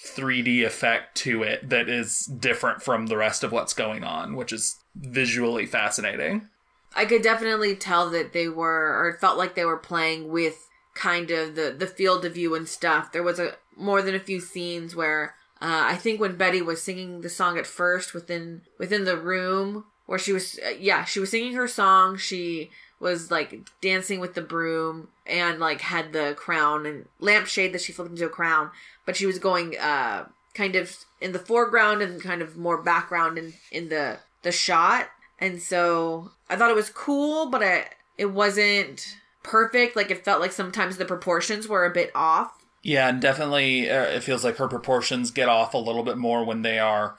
3D 0.05 0.65
effect 0.65 1.17
to 1.19 1.43
it 1.43 1.69
that 1.69 1.89
is 1.89 2.27
different 2.27 2.83
from 2.83 3.07
the 3.07 3.17
rest 3.17 3.43
of 3.43 3.53
what's 3.53 3.73
going 3.73 4.05
on, 4.05 4.37
which 4.37 4.53
is 4.53 4.77
visually 4.95 5.67
fascinating. 5.67 6.49
I 6.95 7.05
could 7.05 7.23
definitely 7.23 7.77
tell 7.77 8.11
that 8.11 8.33
they 8.33 8.49
were, 8.49 8.99
or 8.99 9.11
it 9.11 9.21
felt 9.21 9.39
like 9.39 9.55
they 9.55 9.65
were 9.65 9.77
playing 9.77 10.29
with 10.29 10.69
kind 10.95 11.31
of 11.31 11.55
the 11.55 11.75
the 11.79 11.87
field 11.87 12.25
of 12.25 12.35
view 12.35 12.55
and 12.55 12.69
stuff. 12.69 13.13
There 13.13 13.23
was 13.23 13.39
a 13.39 13.57
more 13.77 14.03
than 14.03 14.15
a 14.15 14.21
few 14.21 14.41
scenes 14.41 14.97
where 14.97 15.35
uh, 15.61 15.85
I 15.87 15.97
think 15.97 16.21
when 16.21 16.37
Betty 16.37 16.61
was 16.61 16.83
singing 16.83 17.23
the 17.23 17.29
song 17.29 17.59
at 17.59 17.67
first 17.67 18.13
within 18.13 18.63
within 18.79 19.05
the 19.05 19.17
room 19.17 19.85
where 20.07 20.19
she 20.19 20.33
was, 20.33 20.59
uh, 20.65 20.75
yeah, 20.79 21.05
she 21.05 21.19
was 21.19 21.31
singing 21.31 21.55
her 21.55 21.67
song. 21.67 22.17
She 22.17 22.71
was 23.01 23.31
like 23.31 23.59
dancing 23.81 24.21
with 24.21 24.35
the 24.35 24.43
broom 24.43 25.09
and 25.27 25.59
like 25.59 25.81
had 25.81 26.13
the 26.13 26.35
crown 26.37 26.87
and 26.87 27.07
lampshade 27.21 27.73
that 27.73 27.81
she 27.81 27.93
flipped 27.93 28.11
into 28.11 28.27
a 28.27 28.31
crown, 28.31 28.71
but 29.05 29.17
she 29.17 29.27
was 29.27 29.39
going 29.39 29.77
uh 29.79 30.27
kind 30.55 30.77
of 30.77 31.05
in 31.21 31.33
the 31.33 31.39
foreground 31.39 32.03
and 32.03 32.23
kind 32.23 32.43
of 32.43 32.57
more 32.57 32.83
background 32.83 33.39
in 33.39 33.55
in 33.71 33.89
the 33.89 34.19
the 34.43 34.53
shot. 34.53 35.09
And 35.39 35.61
so 35.61 36.31
I 36.49 36.57
thought 36.57 36.71
it 36.71 36.77
was 36.77 36.91
cool, 36.91 37.51
but 37.51 37.63
I, 37.63 37.87
it 38.17 38.27
wasn't 38.27 39.17
perfect. 39.43 39.97
Like 39.97 40.11
it 40.11 40.25
felt 40.25 40.41
like 40.41 40.53
sometimes 40.53 40.97
the 40.97 41.05
proportions 41.05 41.69
were 41.69 41.85
a 41.85 41.93
bit 41.93 42.11
off. 42.15 42.56
Yeah, 42.83 43.09
and 43.09 43.21
definitely 43.21 43.91
uh, 43.91 44.03
it 44.05 44.23
feels 44.23 44.45
like 44.45 44.57
her 44.59 44.69
proportions 44.69 45.31
get 45.31 45.49
off 45.49 45.75
a 45.75 45.79
little 45.79 46.03
bit 46.05 46.17
more 46.19 46.45
when 46.45 46.63
they 46.63 46.79
are 46.79 47.17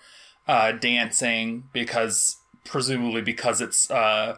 uh, 0.47 0.71
dancing 0.71 1.65
because 1.73 2.37
presumably 2.63 3.21
because 3.21 3.59
it's 3.61 3.89
uh, 3.91 4.37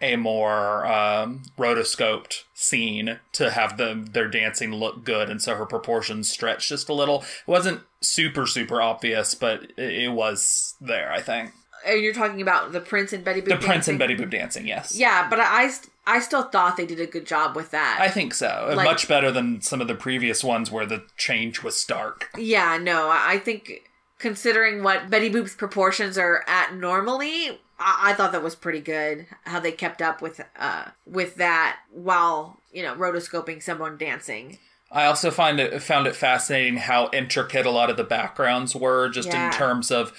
a 0.00 0.14
more 0.16 0.86
um, 0.86 1.42
rotoscoped 1.58 2.42
scene 2.54 3.18
to 3.32 3.50
have 3.50 3.76
them 3.76 4.06
their 4.06 4.28
dancing 4.28 4.72
look 4.72 5.04
good, 5.04 5.28
and 5.30 5.42
so 5.42 5.56
her 5.56 5.66
proportions 5.66 6.30
stretch 6.30 6.68
just 6.68 6.88
a 6.88 6.92
little. 6.94 7.22
It 7.22 7.48
wasn't 7.48 7.80
super 8.00 8.46
super 8.46 8.80
obvious, 8.80 9.34
but 9.34 9.64
it, 9.76 10.04
it 10.04 10.12
was 10.12 10.76
there. 10.80 11.10
I 11.10 11.20
think 11.20 11.50
Uh, 11.88 11.92
You're 11.92 12.14
talking 12.14 12.40
about 12.40 12.70
the 12.72 12.80
Prince 12.80 13.12
and 13.12 13.24
Betty 13.24 13.40
Boop. 13.40 13.48
the 13.48 13.56
Prince 13.56 13.88
and? 13.88 13.98
Betty 13.98 14.14
Boop 14.16 14.30
dancing. 14.30 14.66
Yes, 14.68 14.94
Yeah, 14.96 15.28
but 15.28 15.40
I, 15.40 15.68
st- 15.68 15.90
I 16.10 16.20
still 16.20 16.44
thought 16.44 16.76
they 16.76 16.86
did 16.86 17.00
a 17.00 17.06
good 17.06 17.26
job 17.26 17.54
with 17.54 17.70
that. 17.72 17.98
I 18.00 18.08
think 18.08 18.32
so. 18.34 18.72
Like- 18.74 18.84
Much 18.86 19.06
better 19.08 19.30
than 19.30 19.60
some 19.60 19.80
of 19.82 19.88
the 19.88 19.94
previous 19.94 20.42
ones 20.42 20.70
where 20.70 20.86
the 20.86 21.04
change 21.16 21.62
was 21.62 21.78
stark. 21.78 22.28
Yeah, 22.36 22.78
no, 22.78 23.10
I 23.10 23.38
think 23.38 23.82
considering 24.18 24.82
what 24.82 25.10
Betty 25.10 25.28
Boop's 25.30 25.54
proportions 25.54 26.16
are 26.18 26.44
at 26.48 26.74
normally, 26.74 27.60
I, 27.78 28.10
I 28.10 28.12
thought 28.14 28.32
that 28.32 28.42
was 28.42 28.54
pretty 28.56 28.80
good. 28.80 29.26
How 29.44 29.60
they 29.60 29.72
kept 29.72 30.00
up 30.02 30.22
with 30.22 30.40
uh 30.58 30.86
with 31.06 31.36
that 31.36 31.78
while 31.92 32.60
you 32.72 32.82
know 32.82 32.94
rotoscoping 32.94 33.62
someone 33.62 33.96
dancing. 33.98 34.58
I 34.90 35.04
also 35.04 35.30
find 35.30 35.60
it 35.60 35.82
found 35.82 36.06
it 36.06 36.16
fascinating 36.16 36.78
how 36.78 37.10
intricate 37.12 37.66
a 37.66 37.70
lot 37.70 37.90
of 37.90 37.98
the 37.98 38.04
backgrounds 38.04 38.74
were, 38.74 39.10
just 39.10 39.28
Yeah. 39.28 39.46
in 39.48 39.52
terms 39.52 39.90
of, 39.90 40.12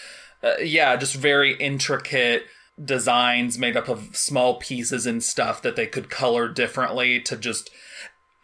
uh, 0.43 0.58
yeah, 0.62 0.96
just 0.96 1.15
very 1.15 1.55
intricate 1.55 2.43
designs 2.83 3.57
made 3.57 3.75
up 3.75 3.89
of 3.89 4.15
small 4.15 4.55
pieces 4.55 5.05
and 5.05 5.24
stuff 5.24 5.62
that 5.62 5.75
they 5.75 5.88
could 5.88 6.09
color 6.09 6.48
differently 6.48 7.19
to 7.19 7.36
just 7.36 7.69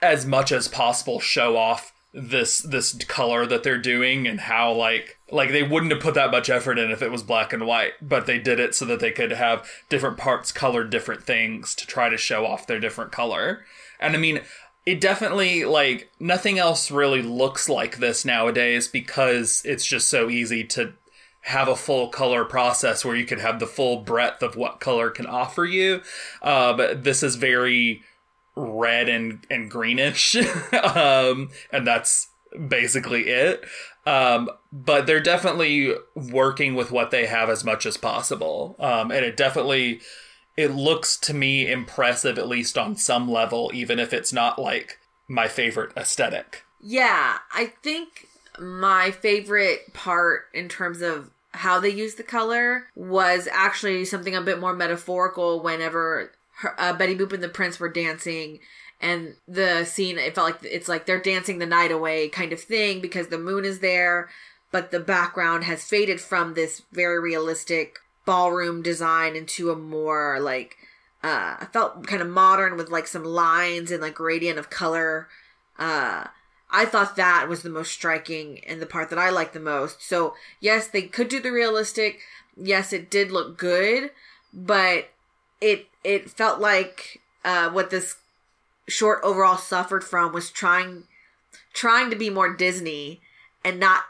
as 0.01 0.25
much 0.25 0.51
as 0.51 0.67
possible 0.67 1.19
show 1.19 1.57
off 1.57 1.93
this 2.13 2.59
this 2.59 2.93
color 3.05 3.45
that 3.45 3.63
they're 3.63 3.77
doing 3.77 4.25
and 4.25 4.39
how 4.41 4.71
like 4.71 5.19
like 5.31 5.51
they 5.51 5.63
wouldn't 5.63 5.91
have 5.91 6.01
put 6.01 6.13
that 6.13 6.31
much 6.31 6.49
effort 6.49 6.79
in 6.79 6.89
if 6.89 7.01
it 7.01 7.11
was 7.11 7.23
black 7.23 7.51
and 7.51 7.65
white 7.65 7.91
but 8.01 8.25
they 8.25 8.39
did 8.39 8.57
it 8.57 8.73
so 8.73 8.85
that 8.85 9.01
they 9.01 9.11
could 9.11 9.31
have 9.31 9.69
different 9.89 10.17
parts 10.17 10.51
colored 10.51 10.89
different 10.89 11.23
things 11.23 11.75
to 11.75 11.85
try 11.85 12.07
to 12.07 12.17
show 12.17 12.45
off 12.45 12.67
their 12.67 12.79
different 12.79 13.11
color. 13.11 13.65
And 13.99 14.15
i 14.15 14.19
mean 14.19 14.41
it 14.85 15.01
definitely 15.01 15.65
like 15.65 16.09
nothing 16.19 16.57
else 16.59 16.91
really 16.91 17.21
looks 17.21 17.67
like 17.67 17.97
this 17.97 18.23
nowadays 18.23 18.87
because 18.87 19.61
it's 19.65 19.85
just 19.85 20.07
so 20.07 20.29
easy 20.29 20.63
to 20.63 20.93
have 21.45 21.67
a 21.67 21.75
full 21.75 22.09
color 22.09 22.43
process 22.43 23.05
where 23.05 23.15
you 23.15 23.23
could 23.23 23.39
have 23.39 23.59
the 23.59 23.67
full 23.67 23.97
breadth 23.97 24.41
of 24.41 24.55
what 24.55 24.79
color 24.79 25.11
can 25.11 25.27
offer 25.27 25.63
you. 25.63 26.01
Uh, 26.41 26.73
but 26.73 27.03
this 27.03 27.21
is 27.21 27.35
very 27.35 28.01
red 28.55 29.07
and 29.09 29.45
and 29.49 29.69
greenish. 29.69 30.35
Um 30.73 31.49
and 31.71 31.85
that's 31.85 32.29
basically 32.67 33.27
it. 33.27 33.63
Um 34.05 34.49
but 34.71 35.05
they're 35.05 35.19
definitely 35.19 35.93
working 36.15 36.73
with 36.73 36.91
what 36.91 37.11
they 37.11 37.25
have 37.25 37.49
as 37.49 37.63
much 37.63 37.85
as 37.85 37.97
possible. 37.97 38.75
Um 38.79 39.11
and 39.11 39.25
it 39.25 39.37
definitely 39.37 40.01
it 40.57 40.71
looks 40.71 41.17
to 41.17 41.33
me 41.33 41.69
impressive 41.69 42.39
at 42.39 42.47
least 42.47 42.77
on 42.77 42.95
some 42.95 43.29
level 43.29 43.69
even 43.73 43.99
if 43.99 44.13
it's 44.13 44.31
not 44.33 44.57
like 44.57 44.99
my 45.27 45.47
favorite 45.47 45.91
aesthetic. 45.97 46.63
Yeah, 46.79 47.39
I 47.53 47.73
think 47.83 48.27
my 48.59 49.11
favorite 49.11 49.93
part 49.93 50.45
in 50.53 50.69
terms 50.69 51.01
of 51.01 51.31
how 51.55 51.79
they 51.79 51.89
use 51.89 52.15
the 52.15 52.23
color 52.23 52.87
was 52.95 53.47
actually 53.51 54.05
something 54.05 54.35
a 54.35 54.41
bit 54.41 54.59
more 54.59 54.73
metaphorical 54.73 55.61
whenever 55.61 56.31
her, 56.57 56.79
uh, 56.79 56.93
Betty 56.93 57.15
Boop 57.15 57.33
and 57.33 57.43
the 57.43 57.49
Prince 57.49 57.79
were 57.79 57.89
dancing 57.89 58.59
and 59.01 59.35
the 59.47 59.83
scene 59.85 60.17
it 60.17 60.35
felt 60.35 60.51
like 60.51 60.63
it's 60.63 60.87
like 60.87 61.05
they're 61.05 61.19
dancing 61.19 61.59
the 61.59 61.65
night 61.65 61.91
away 61.91 62.29
kind 62.29 62.53
of 62.53 62.61
thing 62.61 63.01
because 63.01 63.27
the 63.27 63.37
moon 63.37 63.65
is 63.65 63.79
there 63.79 64.29
but 64.71 64.91
the 64.91 64.99
background 64.99 65.63
has 65.63 65.83
faded 65.83 66.19
from 66.19 66.53
this 66.53 66.81
very 66.91 67.19
realistic 67.19 67.99
ballroom 68.25 68.81
design 68.81 69.35
into 69.35 69.69
a 69.69 69.75
more 69.75 70.39
like 70.39 70.77
uh 71.23 71.57
I 71.59 71.67
felt 71.71 72.07
kind 72.07 72.21
of 72.21 72.29
modern 72.29 72.77
with 72.77 72.89
like 72.89 73.07
some 73.07 73.23
lines 73.23 73.91
and 73.91 74.01
like 74.01 74.15
gradient 74.15 74.57
of 74.57 74.69
color 74.69 75.27
uh 75.77 76.25
I 76.69 76.85
thought 76.85 77.15
that 77.15 77.47
was 77.47 77.63
the 77.63 77.69
most 77.69 77.91
striking 77.91 78.59
and 78.65 78.81
the 78.81 78.85
part 78.85 79.09
that 79.09 79.19
I 79.19 79.29
liked 79.29 79.53
the 79.53 79.59
most. 79.59 80.01
So, 80.01 80.33
yes, 80.59 80.87
they 80.87 81.03
could 81.03 81.29
do 81.29 81.39
the 81.39 81.51
realistic. 81.51 82.19
Yes, 82.57 82.91
it 82.91 83.09
did 83.09 83.31
look 83.31 83.57
good, 83.57 84.11
but 84.53 85.09
it 85.61 85.87
it 86.03 86.29
felt 86.29 86.59
like 86.59 87.21
uh 87.43 87.69
what 87.69 87.89
this 87.89 88.15
short 88.87 89.19
overall 89.23 89.57
suffered 89.57 90.03
from 90.03 90.33
was 90.33 90.51
trying 90.51 91.03
trying 91.73 92.09
to 92.09 92.15
be 92.15 92.29
more 92.29 92.53
Disney 92.53 93.21
and 93.63 93.79
not 93.79 94.03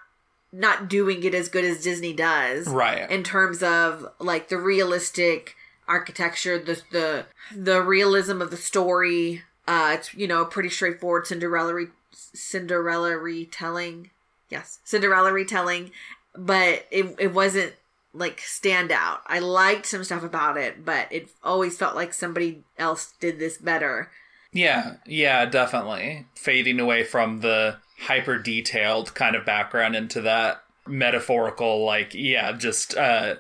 not 0.52 0.88
doing 0.90 1.24
it 1.24 1.36
as 1.36 1.50
good 1.50 1.66
as 1.66 1.84
Disney 1.84 2.14
does 2.14 2.68
right 2.68 3.10
in 3.10 3.24
terms 3.24 3.62
of 3.62 4.08
like 4.20 4.50
the 4.50 4.58
realistic 4.58 5.56
architecture, 5.88 6.58
the 6.58 6.82
the 6.92 7.26
the 7.56 7.82
realism 7.82 8.42
of 8.42 8.52
the 8.52 8.58
story. 8.58 9.44
Uh, 9.68 9.96
it's 9.98 10.14
you 10.14 10.28
know 10.28 10.42
a 10.42 10.46
pretty 10.46 10.70
straightforward 10.70 11.28
Cinderella 11.28 11.74
re- 11.74 11.88
Cinderella 12.16 13.18
retelling. 13.18 14.12
Yes, 14.50 14.80
Cinderella 14.84 15.34
retelling, 15.34 15.92
but 16.36 16.86
it 16.92 17.16
it 17.20 17.34
wasn't 17.34 17.74
like 18.14 18.40
standout. 18.40 19.20
I 19.28 19.40
liked 19.40 19.86
some 19.86 20.04
stuff 20.04 20.24
about 20.24 20.58
it, 20.58 20.86
but 20.86 21.08
it 21.12 21.30
always 21.44 21.78
felt 21.78 21.96
like 21.96 22.14
somebody 22.14 22.64
else 22.78 23.14
did 23.20 23.40
this 23.40 23.58
better. 23.58 24.10
Yeah, 24.52 24.96
yeah, 25.06 25.46
definitely. 25.46 26.26
Fading 26.36 26.80
away 26.80 27.04
from 27.04 27.42
the 27.42 27.78
hyper 28.00 28.38
detailed 28.38 29.14
kind 29.14 29.36
of 29.36 29.46
background 29.46 29.96
into 29.96 30.22
that 30.22 30.64
metaphorical, 30.88 31.84
like, 31.86 32.14
yeah, 32.14 32.54
just 32.54 32.96
uh 32.96 33.36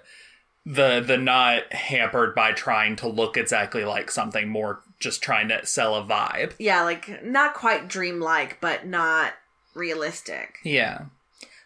the 0.65 0.99
the 0.99 1.17
not 1.17 1.71
hampered 1.71 2.33
by 2.35 2.51
trying 2.51 2.95
to 2.97 3.07
look 3.07 3.37
exactly 3.37 3.85
like 3.85 4.11
something, 4.11 4.49
more 4.49 4.81
just 4.99 5.21
trying 5.21 5.47
to 5.49 5.65
sell 5.65 5.95
a 5.95 6.03
vibe. 6.03 6.53
Yeah, 6.57 6.83
like 6.83 7.23
not 7.23 7.53
quite 7.53 7.87
dreamlike, 7.87 8.57
but 8.61 8.85
not 8.87 9.33
realistic. 9.73 10.59
Yeah. 10.63 11.05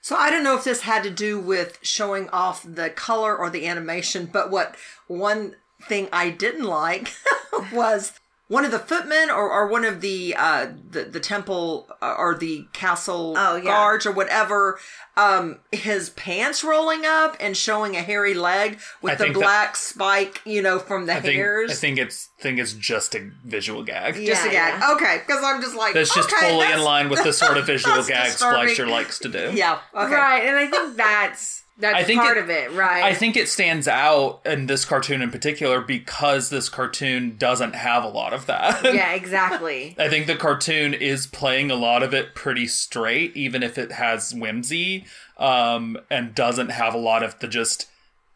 So 0.02 0.16
I 0.16 0.30
don't 0.30 0.44
know 0.44 0.58
if 0.58 0.64
this 0.64 0.82
had 0.82 1.04
to 1.04 1.10
do 1.10 1.40
with 1.40 1.78
showing 1.82 2.30
off 2.30 2.66
the 2.68 2.90
color 2.90 3.36
or 3.36 3.50
the 3.50 3.68
animation, 3.68 4.30
but 4.32 4.50
what 4.50 4.76
one 5.08 5.56
thing 5.88 6.10
I 6.12 6.30
didn't 6.30 6.64
like 6.64 7.14
was 7.74 8.14
one 8.50 8.66
of 8.66 8.72
the 8.72 8.80
footmen 8.80 9.30
or, 9.30 9.50
or 9.50 9.68
one 9.68 9.86
of 9.86 10.02
the 10.02 10.36
uh 10.38 10.68
the, 10.90 11.04
the 11.06 11.20
temple 11.20 11.88
uh, 12.02 12.16
or 12.18 12.36
the 12.36 12.66
castle 12.74 13.36
Oh, 13.38 13.56
yeah. 13.56 13.64
guards 13.64 14.06
or 14.06 14.12
whatever 14.12 14.78
um 15.16 15.60
his 15.72 16.10
pants 16.12 16.64
rolling 16.64 17.06
up 17.06 17.38
and 17.40 17.56
showing 17.56 17.96
a 17.96 18.02
hairy 18.02 18.34
leg 18.34 18.80
with 19.02 19.14
I 19.14 19.16
the 19.16 19.24
think 19.24 19.36
that- 19.36 19.42
black 19.44 19.76
spike 19.76 20.42
you 20.46 20.62
know 20.62 20.80
from 20.80 21.06
the 21.06 21.14
I 21.14 21.20
think 21.22 21.36
hairs 21.36 21.72
I 21.72 21.76
think 21.76 22.00
it's 22.00 22.30
think 22.40 22.60
it's 22.60 22.74
just 22.74 23.16
a 23.16 23.30
visual 23.46 23.84
gag. 23.84 24.16
just 24.16 24.46
a 24.46 24.50
gag 24.50 24.80
yeah. 24.82 24.94
okay 24.96 25.22
because 25.26 25.44
i'm 25.44 25.62
just 25.62 25.76
like 25.76 25.94
That's 25.94 26.14
just 26.14 26.32
okay, 26.34 26.50
fully 26.50 26.60
that's- 26.62 26.80
in 26.80 26.84
line 26.84 27.10
with 27.10 27.24
the 27.24 27.34
sort 27.34 27.58
of 27.58 27.66
visual 27.74 27.96
that's 27.96 28.08
gags 28.08 28.32
disturbing. 28.34 28.66
Fleischer 28.68 28.88
likes 28.88 29.20
to 29.20 29.30
do. 29.30 29.52
yeah 29.54 29.80
okay 29.96 30.14
Right, 30.16 30.44
and 30.46 30.58
I 30.58 30.68
think 30.68 30.98
that's 30.98 31.59
that's 31.80 31.96
I 31.96 32.04
think 32.04 32.22
part 32.22 32.38
it- 32.38 32.44
of 32.44 32.50
it, 32.50 32.72
right? 32.74 33.04
I 33.04 33.14
think 33.14 33.36
it 33.38 33.48
stands 33.50 33.88
out 33.88 34.42
in 34.46 34.68
this 34.68 34.86
cartoon 34.86 35.22
in 35.22 35.32
particular 35.32 35.82
because 35.82 36.50
this 36.50 36.70
cartoon 36.70 37.38
doesn't 37.38 37.74
have 37.76 38.04
a 38.04 38.08
lot 38.10 38.34
of 38.34 38.46
that. 38.48 38.84
yeah, 38.94 39.14
exactly. 39.14 39.96
I 39.98 40.10
think 40.10 40.28
the 40.28 40.36
cartoon 40.36 40.94
is 40.94 41.26
playing 41.26 41.72
a 41.72 41.76
lot 41.76 42.04
of 42.04 42.14
it 42.14 42.36
pretty 42.36 42.68
straight, 42.68 43.36
even 43.36 43.64
if 43.64 43.78
it 43.78 43.94
has 43.94 44.34
whimsy, 44.34 45.06
um, 45.38 45.98
and 46.12 46.36
doesn't 46.36 46.70
have 46.70 46.94
a 46.94 46.98
lot 47.00 47.24
of 47.24 47.40
the 47.40 47.48
just 47.48 47.88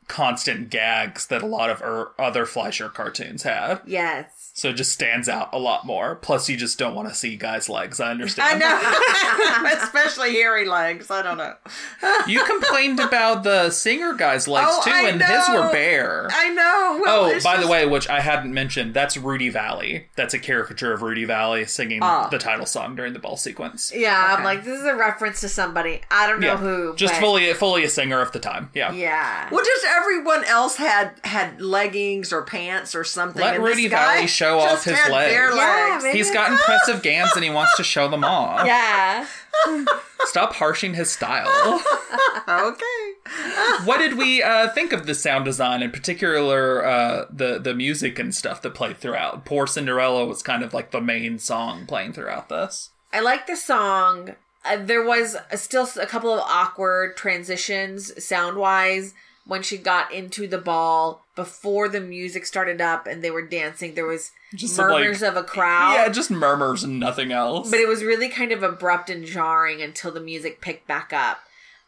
constant 0.08 0.70
gags 0.70 1.28
that 1.28 1.42
a 1.42 1.46
lot 1.46 1.70
of 1.70 1.82
er- 1.82 2.12
other 2.20 2.46
Fleischer 2.46 2.90
cartoons 2.90 3.44
have. 3.44 3.82
yes. 3.86 4.43
So 4.56 4.70
it 4.70 4.74
just 4.74 4.92
stands 4.92 5.28
out 5.28 5.50
a 5.52 5.58
lot 5.58 5.84
more. 5.84 6.14
Plus, 6.16 6.48
you 6.48 6.56
just 6.56 6.78
don't 6.78 6.94
want 6.94 7.10
to 7.10 7.16
see 7.16 7.36
guys' 7.36 7.70
legs. 7.70 8.00
I 8.00 8.12
understand. 8.12 8.64
I 8.64 8.68
understand. 8.68 9.66
know, 9.66 9.84
especially 9.84 10.34
hairy 10.34 10.66
legs. 10.66 11.10
I 11.10 11.24
don't 11.24 11.38
know. 11.38 11.56
You 12.28 12.44
complained 12.46 13.00
about 13.02 13.44
the 13.44 13.70
singer 13.70 14.14
guy's 14.14 14.48
legs 14.48 14.68
Oh, 14.72 14.82
too, 14.84 14.92
I 14.92 15.10
and 15.10 15.22
his 15.22 15.50
were 15.50 15.70
bare. 15.72 16.28
I 16.32 16.50
know. 16.50 17.02
Well, 17.04 17.26
Oh, 17.26 17.30
it's 17.30 17.44
by 17.44 17.58
the 17.60 17.68
way, 17.68 17.86
which 17.86 18.08
I 18.08 18.22
hadn't 18.22 18.54
mentioned, 18.54 18.94
that's 18.94 19.18
Rudy 19.18 19.52
Vallée. 19.52 20.06
That's 20.16 20.34
a 20.34 20.40
caricature 20.40 20.94
of 20.94 21.02
Rudy 21.02 21.26
Vallée 21.26 21.68
singing 21.68 22.00
Ah. 22.02 22.30
the 22.30 22.38
title 22.38 22.66
song 22.66 22.96
during 22.96 23.12
the 23.14 23.20
ball 23.20 23.36
sequence. 23.36 23.92
Yeah, 23.94 24.36
I'm 24.38 24.44
like, 24.44 24.64
this 24.64 24.80
is 24.80 24.86
a 24.86 24.96
reference 24.96 25.42
to 25.42 25.50
somebody. 25.50 26.02
I 26.12 26.28
don't 26.28 26.40
know 26.40 26.48
Yeah, 26.48 26.58
who. 26.58 26.96
just 26.96 27.14
but- 27.16 27.20
fully 27.20 27.52
fully 27.56 27.84
a 27.84 27.90
singer 27.90 28.22
of 28.22 28.32
the 28.32 28.40
time. 28.40 28.70
Yeah. 28.74 28.92
Yeah. 28.94 29.50
Well, 29.52 29.66
just 29.66 29.86
everyone 29.86 30.46
else 30.46 30.78
had 30.78 31.14
had 31.26 31.60
leggings 31.62 32.32
or 32.32 32.44
pants 32.44 32.96
or 32.96 33.04
something. 33.04 33.42
Let 33.42 33.56
and 33.56 33.66
this 33.66 33.76
Rudy 33.76 33.90
guy 33.90 34.22
Vallée 34.22 34.28
show 34.44 34.60
off 34.60 34.84
his 34.84 34.98
had 34.98 35.12
legs. 35.12 35.34
bare 35.34 35.56
Yeah, 35.56 35.90
legs. 35.92 36.04
maybe 36.04 36.18
He's 36.18 36.32
got 36.32 36.52
impressive 36.52 37.02
gams 37.02 37.32
and 37.36 37.44
he 37.44 37.50
wants 37.50 37.76
to 37.78 37.84
show 37.84 38.08
them 38.08 38.24
off. 38.24 38.66
Yeah. 38.68 39.26
Stop 40.26 40.54
harshing 40.54 40.94
his 40.96 41.12
style. 41.12 41.82
Okay. 42.48 43.14
what 43.86 44.00
did 44.00 44.18
we 44.18 44.44
uh, 44.44 44.68
think 44.70 44.92
of 44.92 45.06
the 45.06 45.16
sound 45.16 45.46
design, 45.46 45.82
in 45.82 45.92
particular 45.92 46.86
uh, 46.86 47.26
the 47.30 47.58
the 47.58 47.74
music 47.74 48.20
and 48.20 48.36
stuff 48.36 48.62
that 48.64 48.74
played 48.74 48.98
throughout? 48.98 49.46
Poor 49.46 49.66
Cinderella 49.66 50.26
was 50.26 50.44
kind 50.44 50.62
of 50.64 50.74
like 50.74 50.92
the 50.92 51.00
main 51.00 51.40
song 51.40 51.86
playing 51.86 52.12
throughout 52.14 52.50
this. 52.50 52.90
I 53.14 53.22
like 53.22 53.48
the 53.48 53.56
song. 53.56 54.36
Uh, 54.66 54.78
there 54.78 55.04
was 55.06 55.38
a, 55.52 55.58
still 55.58 55.88
a 56.00 56.06
couple 56.06 56.32
of 56.34 56.42
awkward 56.42 57.16
transitions 57.16 58.12
sound 58.24 58.58
wise 58.58 59.14
when 59.46 59.64
she 59.64 59.78
got 59.78 60.12
into 60.12 60.48
the 60.48 60.58
ball 60.58 61.23
before 61.36 61.90
the 61.90 62.00
music 62.00 62.46
started 62.46 62.80
up 62.82 63.08
and 63.08 63.24
they 63.24 63.32
were 63.32 63.42
dancing. 63.42 63.96
There 63.96 64.06
was 64.06 64.32
Just 64.54 64.78
murmurs 64.78 65.22
like- 65.22 65.32
of 65.32 65.38
a 65.38 65.44
crowd. 65.44 65.94
Yeah, 65.96 66.10
just 66.10 66.30
murmurs 66.32 66.84
and 66.84 67.00
nothing 67.00 67.32
else. 67.32 67.70
but 67.72 67.80
it 67.80 67.88
was 67.88 68.04
really 68.04 68.30
kind 68.30 68.52
of 68.52 68.62
abrupt 68.64 69.10
and 69.10 69.26
jarring 69.26 69.82
until 69.82 70.12
the 70.12 70.20
music 70.22 70.62
picked 70.62 70.88
back 70.88 71.12
up. 71.14 71.40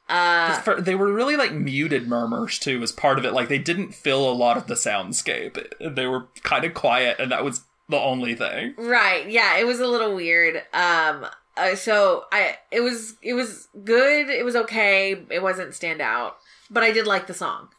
Uh, 0.08 0.62
For- 0.62 0.80
they 0.82 0.94
were 0.96 1.12
really 1.12 1.36
like 1.36 1.52
muted 1.52 2.08
murmurs 2.08 2.60
too, 2.60 2.82
as 2.84 2.92
part 2.92 3.18
of 3.18 3.26
it. 3.26 3.34
Like 3.34 3.48
they 3.50 3.58
didn't 3.58 3.94
fill 3.96 4.30
a 4.30 4.34
lot 4.34 4.56
of 4.58 4.68
the 4.68 4.76
soundscape. 4.76 5.58
They 5.96 6.06
were 6.06 6.28
kind 6.44 6.64
of 6.64 6.74
quiet, 6.76 7.20
and 7.20 7.32
that 7.32 7.44
was 7.44 7.62
the 7.90 7.98
only 7.98 8.36
thing. 8.36 8.76
Right. 8.78 9.28
Yeah, 9.30 9.58
it 9.58 9.66
was 9.66 9.80
a 9.80 9.88
little 9.88 10.14
weird. 10.16 10.58
Um 10.74 11.26
uh, 11.58 11.74
so 11.76 12.26
I 12.32 12.58
it 12.72 12.82
was 12.82 13.16
it 13.24 13.34
was 13.34 13.68
good. 13.84 14.30
It 14.30 14.46
was 14.46 14.56
okay. 14.56 15.24
It 15.32 15.42
wasn't 15.42 15.74
stand 15.74 16.02
out, 16.02 16.38
but 16.70 16.84
I 16.84 16.92
did 16.92 17.08
like 17.08 17.26
the 17.28 17.34
song. 17.34 17.70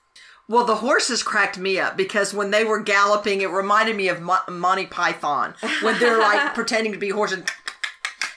Well, 0.49 0.65
the 0.65 0.77
horses 0.77 1.25
cracked 1.25 1.59
me 1.59 1.79
up 1.79 1.97
because 1.97 2.33
when 2.33 2.51
they 2.53 2.65
were 2.65 2.81
galloping, 2.81 3.41
it 3.41 3.51
reminded 3.51 3.97
me 3.97 4.09
of 4.09 4.21
Mo- 4.21 4.39
Monty 4.49 4.87
Python 4.87 5.55
when 5.83 5.99
they're 5.99 6.19
like 6.19 6.55
pretending 6.55 6.93
to 6.93 6.99
be 6.99 7.09
horses. 7.09 7.43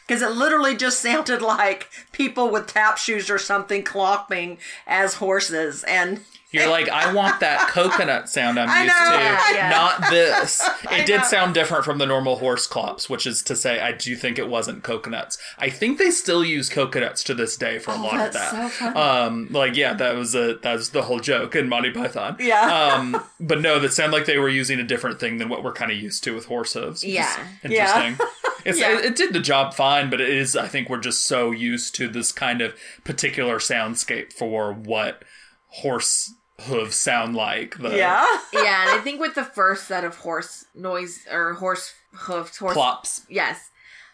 Because 0.07 0.23
it 0.23 0.31
literally 0.31 0.75
just 0.75 0.99
sounded 1.01 1.39
like 1.43 1.87
people 2.11 2.49
with 2.49 2.65
tap 2.65 2.97
shoes 2.97 3.29
or 3.29 3.37
something 3.37 3.83
clopping 3.83 4.57
as 4.87 5.15
horses. 5.15 5.83
And 5.83 6.21
You're 6.51 6.67
like, 6.69 6.89
I 6.89 7.13
want 7.13 7.39
that 7.41 7.67
coconut 7.69 8.27
sound 8.27 8.59
I'm 8.59 8.67
used 8.85 8.95
know, 8.97 9.11
to, 9.11 9.17
yeah, 9.19 9.51
yeah. 9.53 9.69
not 9.69 10.09
this. 10.09 10.67
It 10.91 11.05
did 11.05 11.23
sound 11.25 11.53
different 11.53 11.85
from 11.85 11.99
the 11.99 12.05
normal 12.07 12.37
horse 12.37 12.65
clops, 12.65 13.09
which 13.09 13.27
is 13.27 13.43
to 13.43 13.55
say, 13.55 13.79
I 13.79 13.91
do 13.91 14.15
think 14.15 14.39
it 14.39 14.49
wasn't 14.49 14.81
coconuts. 14.83 15.37
I 15.59 15.69
think 15.69 15.99
they 15.99 16.09
still 16.09 16.43
use 16.43 16.67
coconuts 16.69 17.23
to 17.25 17.33
this 17.35 17.55
day 17.55 17.77
for 17.77 17.91
a 17.91 17.97
lot 17.97 18.15
of 18.15 18.19
Oh, 18.21 18.31
that. 18.31 18.71
so. 18.71 18.95
Um, 18.95 19.47
like, 19.51 19.75
yeah, 19.75 19.93
that 19.93 20.15
was 20.15 20.33
a 20.35 20.55
that 20.63 20.73
was 20.73 20.89
the 20.89 21.03
whole 21.03 21.19
joke 21.19 21.55
in 21.55 21.69
Monty 21.69 21.91
Python. 21.91 22.35
Yeah. 22.39 22.89
Um, 22.99 23.23
but 23.39 23.61
no, 23.61 23.77
that 23.79 23.93
sounded 23.93 24.15
like 24.17 24.25
they 24.25 24.37
were 24.39 24.49
using 24.49 24.79
a 24.79 24.83
different 24.83 25.19
thing 25.19 25.37
than 25.37 25.47
what 25.49 25.63
we're 25.63 25.73
kind 25.73 25.91
of 25.91 25.97
used 25.97 26.23
to 26.23 26.33
with 26.33 26.45
horse 26.45 26.73
hooves. 26.73 27.03
Yeah. 27.03 27.31
Interesting. 27.63 28.17
It's, 28.65 28.79
Yeah. 28.79 28.97
it, 28.97 29.05
it 29.05 29.15
did 29.15 29.33
the 29.33 29.39
job 29.39 29.73
fine, 29.73 30.09
but 30.09 30.19
it 30.19 30.29
is, 30.29 30.55
I 30.55 30.67
think 30.67 30.89
we're 30.89 30.97
just 30.99 31.25
so 31.25 31.51
used 31.51 31.93
to 31.95 32.07
this 32.07 32.31
kind 32.31 32.61
of 32.61 32.73
particular 33.03 33.57
soundscape 33.59 34.33
for 34.33 34.73
what 34.73 35.23
horse 35.67 36.33
hooves 36.59 36.95
sound 36.95 37.35
like. 37.35 37.77
The 37.77 37.95
yeah. 37.95 38.25
yeah, 38.53 38.81
and 38.83 38.91
I 38.91 38.99
think 39.03 39.19
with 39.19 39.35
the 39.35 39.43
first 39.43 39.87
set 39.87 40.03
of 40.03 40.17
horse 40.17 40.65
noise 40.75 41.25
or 41.31 41.53
horse 41.53 41.93
hoofs, 42.13 42.57
horse 42.57 42.73
Plops. 42.73 43.25
yes, 43.29 43.69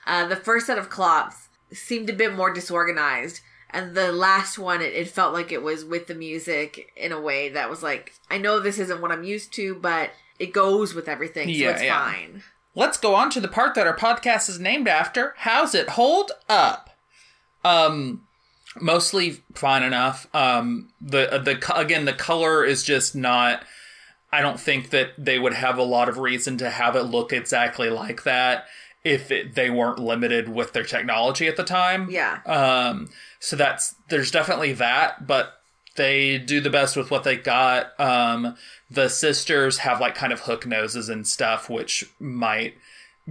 uh, 0.08 0.28
the 0.28 0.36
first 0.36 0.68
set 0.68 0.78
of 0.78 0.90
clops 0.90 1.48
seemed 1.72 2.10
a 2.10 2.14
bit 2.14 2.34
more 2.36 2.54
disorganized, 2.54 3.42
and 3.72 3.96
the 3.96 4.12
last 4.12 4.58
one, 4.60 4.82
it, 4.82 4.94
it 4.94 5.08
felt 5.10 5.34
like 5.34 5.52
it 5.52 5.62
was 5.64 5.84
with 5.84 6.08
the 6.08 6.16
music 6.16 6.92
in 6.96 7.12
a 7.12 7.20
way 7.20 7.50
that 7.50 7.70
was 7.70 7.82
like, 7.84 8.14
I 8.30 8.38
know 8.38 8.60
this 8.60 8.80
isn't 8.80 9.02
what 9.02 9.12
I'm 9.12 9.24
used 9.24 9.54
to, 9.54 9.76
but 9.76 10.12
it 10.40 10.54
goes 10.54 10.94
with 10.94 11.08
everything, 11.10 11.48
so 11.48 11.54
Yeah, 11.54 11.72
it's 11.72 11.84
yeah. 11.84 12.06
fine. 12.12 12.44
Let's 12.76 12.98
go 12.98 13.16
on 13.16 13.30
to 13.32 13.40
the 13.40 13.48
part 13.48 13.74
that 13.76 13.88
our 13.88 13.96
podcast 13.96 14.50
is 14.50 14.60
named 14.60 14.88
after. 14.88 15.34
How's 15.38 15.74
it 15.74 15.90
hold 15.92 16.32
up? 16.50 16.90
Um, 17.64 18.28
mostly 18.80 19.44
fine 19.54 19.84
enough. 19.84 20.28
Um, 20.34 20.90
the 21.02 21.42
the 21.44 21.76
again 21.76 22.06
the 22.06 22.14
color 22.14 22.64
is 22.64 22.84
just 22.84 23.16
not. 23.16 23.64
I 24.32 24.42
don't 24.42 24.60
think 24.60 24.90
that 24.90 25.12
they 25.18 25.40
would 25.40 25.54
have 25.54 25.78
a 25.78 25.84
lot 25.84 26.10
of 26.10 26.18
reason 26.18 26.58
to 26.58 26.70
have 26.70 26.96
it 26.96 27.04
look 27.04 27.32
exactly 27.32 27.90
like 27.90 28.24
that 28.24 28.66
if 29.06 29.32
it, 29.32 29.54
they 29.54 29.70
weren't 29.70 30.00
limited 30.00 30.50
with 30.50 30.74
their 30.74 30.84
technology 30.84 31.48
at 31.48 31.56
the 31.56 31.64
time. 31.64 32.10
Yeah. 32.10 32.40
Um, 32.46 33.10
so 33.40 33.56
that's 33.56 33.96
there's 34.10 34.32
definitely 34.32 34.74
that, 34.74 35.26
but 35.26 35.54
they 35.96 36.40
do 36.40 36.60
the 36.60 36.70
best 36.70 36.98
with 36.98 37.12
what 37.12 37.24
they 37.24 37.38
got. 37.38 37.98
Um, 38.00 38.58
the 38.90 39.08
sisters 39.08 39.78
have 39.78 40.02
like 40.02 40.16
kind 40.16 40.34
of 40.34 40.42
hook 40.42 40.66
noses 40.66 41.08
and 41.08 41.26
stuff, 41.26 41.70
which 41.70 42.10
might 42.20 42.74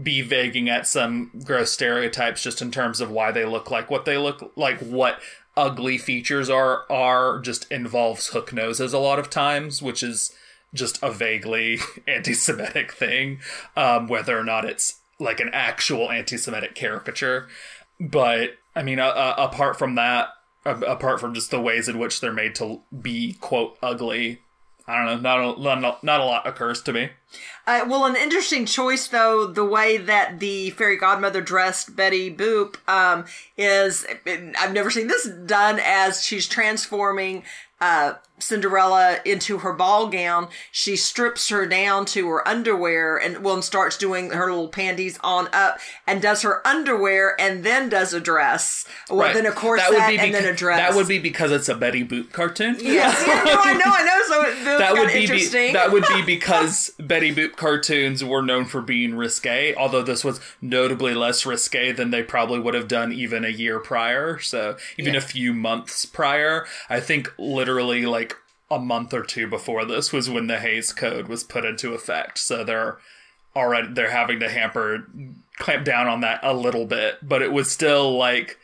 be 0.01 0.23
vaguing 0.23 0.69
at 0.69 0.87
some 0.87 1.31
gross 1.45 1.73
stereotypes 1.73 2.43
just 2.43 2.61
in 2.61 2.71
terms 2.71 3.01
of 3.01 3.11
why 3.11 3.31
they 3.31 3.45
look 3.45 3.71
like 3.71 3.91
what 3.91 4.05
they 4.05 4.19
look 4.19 4.53
like. 4.57 4.81
What 4.81 5.21
ugly 5.57 5.99
features 5.99 6.51
are 6.51 6.85
are 6.91 7.39
just 7.41 7.71
involves 7.71 8.29
hook 8.29 8.53
noses 8.53 8.93
a 8.93 8.99
lot 8.99 9.19
of 9.19 9.31
times, 9.31 9.81
which 9.81 10.03
is 10.03 10.33
just 10.73 11.01
a 11.03 11.11
vaguely 11.11 11.79
anti-Semitic 12.09 12.93
thing, 12.93 13.39
um, 13.77 14.09
whether 14.09 14.39
or 14.39 14.45
not 14.45 14.65
it's 14.65 15.01
like 15.21 15.39
an 15.41 15.51
actual 15.53 16.11
anti-Semitic 16.11 16.75
caricature. 16.75 17.49
But 18.01 18.57
I 18.75 18.83
mean, 18.83 18.99
uh, 18.99 19.35
apart 19.39 19.79
from 19.79 19.95
that, 19.95 20.31
apart 20.65 21.21
from 21.21 21.35
just 21.35 21.51
the 21.51 21.61
ways 21.61 21.89
in 21.89 21.99
which 21.99 22.21
they're 22.21 22.33
made 22.33 22.55
to 22.57 22.83
be 23.01 23.35
quote 23.35 23.79
ugly, 23.83 24.41
I 24.87 24.97
don't 24.97 25.23
know. 25.23 25.57
Not 25.57 25.59
a, 25.59 25.81
not 25.81 26.05
not 26.05 26.21
a 26.21 26.25
lot 26.25 26.47
occurs 26.47 26.83
to 26.83 26.93
me. 26.93 27.11
Uh, 27.67 27.85
well, 27.89 28.05
an 28.05 28.17
interesting 28.17 28.67
choice, 28.67 29.09
though, 29.09 29.47
the 29.47 29.65
way 29.65 29.97
that 29.97 30.39
the 30.39 30.71
fairy 30.71 30.99
godmother 30.99 31.41
dressed 31.41 31.97
Betty 31.97 32.35
Boop 32.35 32.77
um, 32.87 33.25
is. 33.57 34.07
I've 34.27 34.75
never 34.75 34.91
seen 34.91 35.07
this 35.07 35.27
done 35.27 35.81
as 35.83 36.23
she's 36.23 36.47
transforming 36.47 37.45
uh, 37.81 38.15
Cinderella 38.45 39.19
into 39.25 39.59
her 39.59 39.73
ball 39.73 40.09
gown. 40.09 40.49
She 40.71 40.97
strips 40.97 41.49
her 41.49 41.67
down 41.67 42.05
to 42.07 42.29
her 42.29 42.47
underwear 42.47 43.17
and 43.17 43.43
well, 43.43 43.55
and 43.55 43.65
starts 43.65 43.97
doing 43.97 44.31
her 44.31 44.47
little 44.51 44.69
panties 44.69 45.19
on 45.23 45.49
up 45.53 45.79
and 46.07 46.21
does 46.21 46.43
her 46.43 46.67
underwear 46.67 47.35
and 47.41 47.65
then 47.65 47.89
does 47.89 48.13
a 48.13 48.21
dress. 48.21 48.87
Well, 49.11 49.33
then 49.33 49.47
a 49.47 49.53
corset 49.53 49.93
and 49.95 50.35
then 50.35 50.45
a 50.45 50.55
dress. 50.55 50.79
That 50.79 50.97
would 50.97 51.09
be 51.09 51.19
because 51.19 51.51
it's 51.51 51.69
a 51.69 51.75
Betty 51.75 52.05
Boop 52.05 52.33
cartoon. 52.33 52.77
Yes, 52.81 53.25
yeah, 53.27 53.43
no, 53.45 53.61
I 53.61 53.73
know, 53.73 53.85
I 53.87 54.05
know. 54.05 54.21
So 54.27 54.43
it, 54.43 54.65
that 54.65 54.79
that 54.79 54.93
would 54.93 55.09
be, 55.09 55.15
be 55.15 55.23
interesting. 55.23 55.73
that 55.73 55.93
would 55.93 56.05
be 56.09 56.23
because 56.27 56.91
Betty 56.99 57.35
Boop 57.35 57.57
cartoons 57.57 58.23
were 58.23 58.43
known 58.43 58.65
for 58.65 58.81
being 58.81 59.15
risque, 59.15 59.75
although 59.75 60.03
this 60.03 60.25
was 60.25 60.41
notably 60.61 61.15
less 61.15 61.47
risque 61.47 61.93
than 61.93 62.11
they 62.11 62.23
probably 62.23 62.61
would 62.61 62.75
have 62.75 62.89
done 62.89 63.13
even 63.13 63.45
a 63.45 63.49
year 63.49 63.79
prior. 63.79 64.39
So 64.39 64.77
even 64.99 65.15
a 65.15 65.21
few 65.21 65.53
months 65.53 66.05
prior, 66.05 66.67
I 66.89 67.01
think 67.01 67.33
literally 67.39 68.07
like 68.07 68.34
a 68.75 68.79
month 68.79 69.13
or 69.15 69.23
two 69.23 69.47
before 69.47 69.85
this 69.85 70.13
was 70.13 70.29
when 70.31 70.47
the 70.47 70.59
Hays 70.59 70.93
Code 70.93 71.29
was 71.29 71.45
put 71.45 71.65
into 71.65 71.95
effect. 71.95 72.39
So 72.39 72.65
they're 72.65 72.99
already 73.57 73.89
they're 73.93 74.11
having 74.11 74.41
to 74.41 74.49
hamper 74.51 75.07
clamp 75.59 75.85
down 75.85 76.09
on 76.09 76.21
that 76.21 76.41
a 76.43 76.53
little 76.55 76.87
bit, 76.87 77.19
but 77.23 77.43
it 77.43 77.53
was 77.53 77.71
still 77.71 78.17
like 78.17 78.59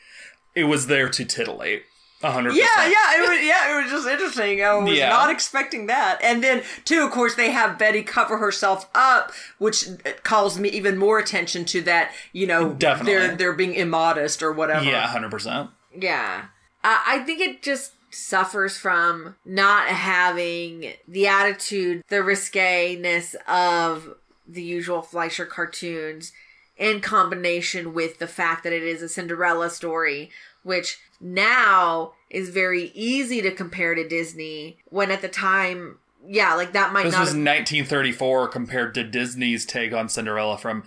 it 0.54 0.64
was 0.64 0.86
there 0.88 1.08
to 1.08 1.24
titillate. 1.24 1.84
A 2.22 2.30
hundred 2.32 2.54
Yeah, 2.54 2.66
percent. 2.74 2.92
yeah, 2.94 3.16
it 3.16 3.28
was 3.30 3.46
yeah, 3.46 3.72
it 3.78 3.82
was 3.82 3.90
just 3.92 4.06
interesting. 4.08 4.62
I 4.62 4.74
was 4.74 4.92
Yeah. 4.98 5.08
not 5.08 5.30
expecting 5.30 5.86
that. 5.86 6.18
And 6.22 6.44
then 6.44 6.62
too, 6.84 7.02
of 7.02 7.10
course, 7.12 7.34
they 7.34 7.50
have 7.50 7.78
Betty 7.78 8.02
cover 8.02 8.36
herself 8.36 8.90
up, 8.94 9.32
which 9.56 9.86
calls 10.22 10.58
me 10.58 10.68
even 10.68 10.98
more 10.98 11.18
attention 11.18 11.64
to 11.66 11.80
that. 11.82 12.10
You 12.34 12.46
know, 12.46 12.74
Definitely. 12.74 13.12
they're 13.14 13.36
they're 13.36 13.52
being 13.54 13.72
immodest 13.74 14.42
or 14.42 14.52
whatever. 14.52 14.84
Yeah, 14.84 15.06
hundred 15.06 15.30
percent. 15.30 15.70
Yeah. 15.98 16.46
Uh, 16.84 16.98
I 17.06 17.20
think 17.20 17.40
it 17.40 17.62
just 17.62 17.92
suffers 18.10 18.76
from 18.76 19.36
not 19.44 19.88
having 19.88 20.92
the 21.06 21.26
attitude, 21.26 22.02
the 22.08 22.22
risque-ness 22.22 23.36
of 23.48 24.14
the 24.46 24.62
usual 24.62 25.02
Fleischer 25.02 25.46
cartoons 25.46 26.32
in 26.76 27.00
combination 27.00 27.92
with 27.94 28.18
the 28.18 28.26
fact 28.26 28.64
that 28.64 28.72
it 28.72 28.82
is 28.82 29.02
a 29.02 29.08
Cinderella 29.08 29.70
story, 29.70 30.30
which 30.62 30.98
now 31.20 32.12
is 32.30 32.48
very 32.48 32.90
easy 32.94 33.42
to 33.42 33.50
compare 33.50 33.94
to 33.94 34.08
Disney 34.08 34.78
when 34.86 35.10
at 35.10 35.20
the 35.22 35.28
time 35.28 35.98
yeah, 36.26 36.54
like 36.54 36.72
that 36.74 36.92
might 36.92 37.04
This 37.04 37.14
not. 37.14 37.20
was 37.20 37.28
have- 37.30 37.38
1934 37.38 38.48
compared 38.48 38.94
to 38.94 39.04
Disney's 39.04 39.64
take 39.64 39.92
on 39.94 40.08
Cinderella 40.08 40.58
from 40.58 40.84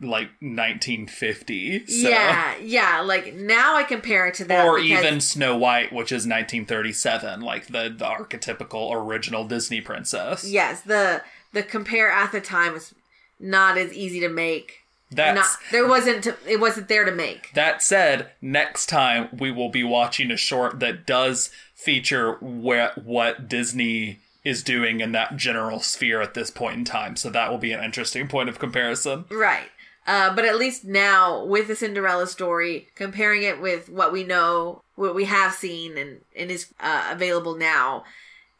like 0.00 0.28
1950. 0.40 1.86
So. 1.86 2.08
Yeah, 2.08 2.54
yeah. 2.62 3.00
Like 3.00 3.34
now 3.34 3.76
I 3.76 3.82
compare 3.82 4.26
it 4.26 4.34
to 4.34 4.44
that. 4.46 4.66
Or 4.66 4.80
because- 4.80 5.04
even 5.04 5.20
Snow 5.20 5.56
White, 5.56 5.92
which 5.92 6.12
is 6.12 6.26
1937, 6.26 7.40
like 7.40 7.66
the, 7.66 7.94
the 7.96 8.04
archetypical 8.04 8.92
original 8.94 9.46
Disney 9.46 9.80
princess. 9.80 10.48
yes, 10.48 10.82
the 10.82 11.22
the 11.52 11.62
compare 11.62 12.10
at 12.10 12.32
the 12.32 12.40
time 12.40 12.74
was 12.74 12.94
not 13.40 13.78
as 13.78 13.92
easy 13.92 14.20
to 14.20 14.28
make. 14.28 14.80
That's 15.10 15.36
not 15.36 15.46
there 15.70 15.86
wasn't 15.86 16.24
to, 16.24 16.36
it 16.46 16.60
wasn't 16.60 16.88
there 16.88 17.04
to 17.04 17.12
make. 17.12 17.52
That 17.54 17.80
said, 17.82 18.32
next 18.42 18.86
time 18.86 19.28
we 19.38 19.50
will 19.52 19.70
be 19.70 19.84
watching 19.84 20.30
a 20.30 20.36
short 20.36 20.80
that 20.80 21.06
does 21.06 21.50
feature 21.74 22.34
where, 22.40 22.92
what 22.96 23.48
Disney 23.48 24.18
is 24.42 24.62
doing 24.62 25.00
in 25.00 25.12
that 25.12 25.36
general 25.36 25.80
sphere 25.80 26.20
at 26.20 26.34
this 26.34 26.50
point 26.50 26.76
in 26.78 26.84
time. 26.84 27.16
So 27.16 27.30
that 27.30 27.50
will 27.50 27.58
be 27.58 27.72
an 27.72 27.82
interesting 27.82 28.28
point 28.28 28.48
of 28.48 28.58
comparison. 28.58 29.24
Right. 29.30 29.68
Uh, 30.06 30.34
but 30.34 30.44
at 30.44 30.56
least 30.56 30.84
now 30.84 31.44
with 31.44 31.66
the 31.66 31.74
Cinderella 31.74 32.26
story, 32.26 32.88
comparing 32.94 33.42
it 33.42 33.60
with 33.60 33.88
what 33.88 34.12
we 34.12 34.22
know, 34.22 34.82
what 34.94 35.14
we 35.14 35.24
have 35.24 35.52
seen, 35.52 35.98
and, 35.98 36.20
and 36.36 36.50
is 36.50 36.72
uh, 36.78 37.08
available 37.10 37.56
now, 37.56 38.04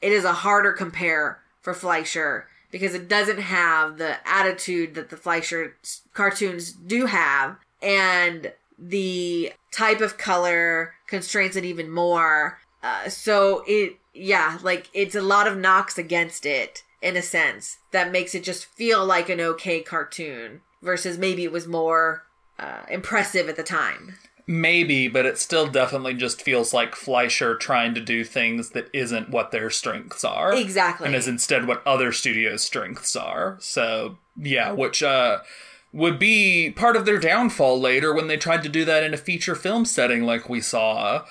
it 0.03 0.11
is 0.13 0.25
a 0.25 0.33
harder 0.33 0.73
compare 0.73 1.41
for 1.63 1.73
Fleischer 1.73 2.49
because 2.73 2.95
it 2.95 3.09
doesn't 3.09 3.39
have 3.39 3.97
the 3.97 4.17
attitude 4.29 4.95
that 4.95 5.09
the 5.11 5.17
Fleischer 5.17 5.77
cartoons 6.15 6.73
do 6.73 7.07
have, 7.07 7.57
and 7.81 8.53
the 8.79 9.53
type 9.73 10.01
of 10.01 10.19
color 10.19 10.95
constrains 11.07 11.57
it 11.57 11.65
even 11.65 11.91
more. 11.91 12.59
Uh, 12.83 13.09
so 13.09 13.63
it, 13.67 13.97
yeah, 14.13 14.59
like 14.63 14.91
it's 14.93 15.15
a 15.15 15.23
lot 15.23 15.47
of 15.47 15.57
knocks 15.57 15.97
against 15.97 16.45
it 16.45 16.83
in 17.01 17.17
a 17.17 17.23
sense 17.23 17.79
that 17.93 18.11
makes 18.11 18.35
it 18.35 18.43
just 18.43 18.67
feel 18.67 19.05
like 19.05 19.29
an 19.29 19.41
okay 19.41 19.81
cartoon 19.81 20.61
versus 20.87 21.19
maybe 21.19 21.45
it 21.45 21.53
was 21.53 21.67
more 21.67 22.25
uh, 22.59 22.85
impressive 22.89 23.49
at 23.49 23.57
the 23.57 23.63
time. 23.63 24.15
Maybe, 24.49 25.09
but 25.09 25.27
it 25.27 25.39
still 25.39 25.67
definitely 25.67 26.15
just 26.15 26.41
feels 26.41 26.73
like 26.73 26.95
Fleischer 26.95 27.57
trying 27.57 27.95
to 27.95 28.01
do 28.01 28.23
things 28.23 28.71
that 28.71 28.89
isn't 28.93 29.31
what 29.31 29.51
their 29.51 29.71
strengths 29.71 30.25
are. 30.25 30.55
Exactly. 30.55 31.07
And 31.07 31.17
is 31.17 31.27
instead 31.27 31.67
what 31.67 31.85
other 31.85 32.13
studios' 32.13 32.63
strengths 32.63 33.17
are. 33.17 33.57
So, 33.61 34.19
yeah, 34.37 34.71
which 34.71 35.03
uh, 35.03 35.41
would 35.93 36.21
be 36.21 36.71
part 36.71 36.95
of 36.95 37.07
their 37.07 37.19
downfall 37.19 37.81
later 37.81 38.15
when 38.15 38.29
they 38.29 38.37
tried 38.37 38.63
to 38.63 38.69
do 38.69 38.85
that 38.85 39.03
in 39.03 39.13
a 39.13 39.19
feature 39.19 39.57
film 39.57 39.85
setting 39.85 40.23
like 40.23 40.49
we 40.49 40.61
saw. 40.61 41.25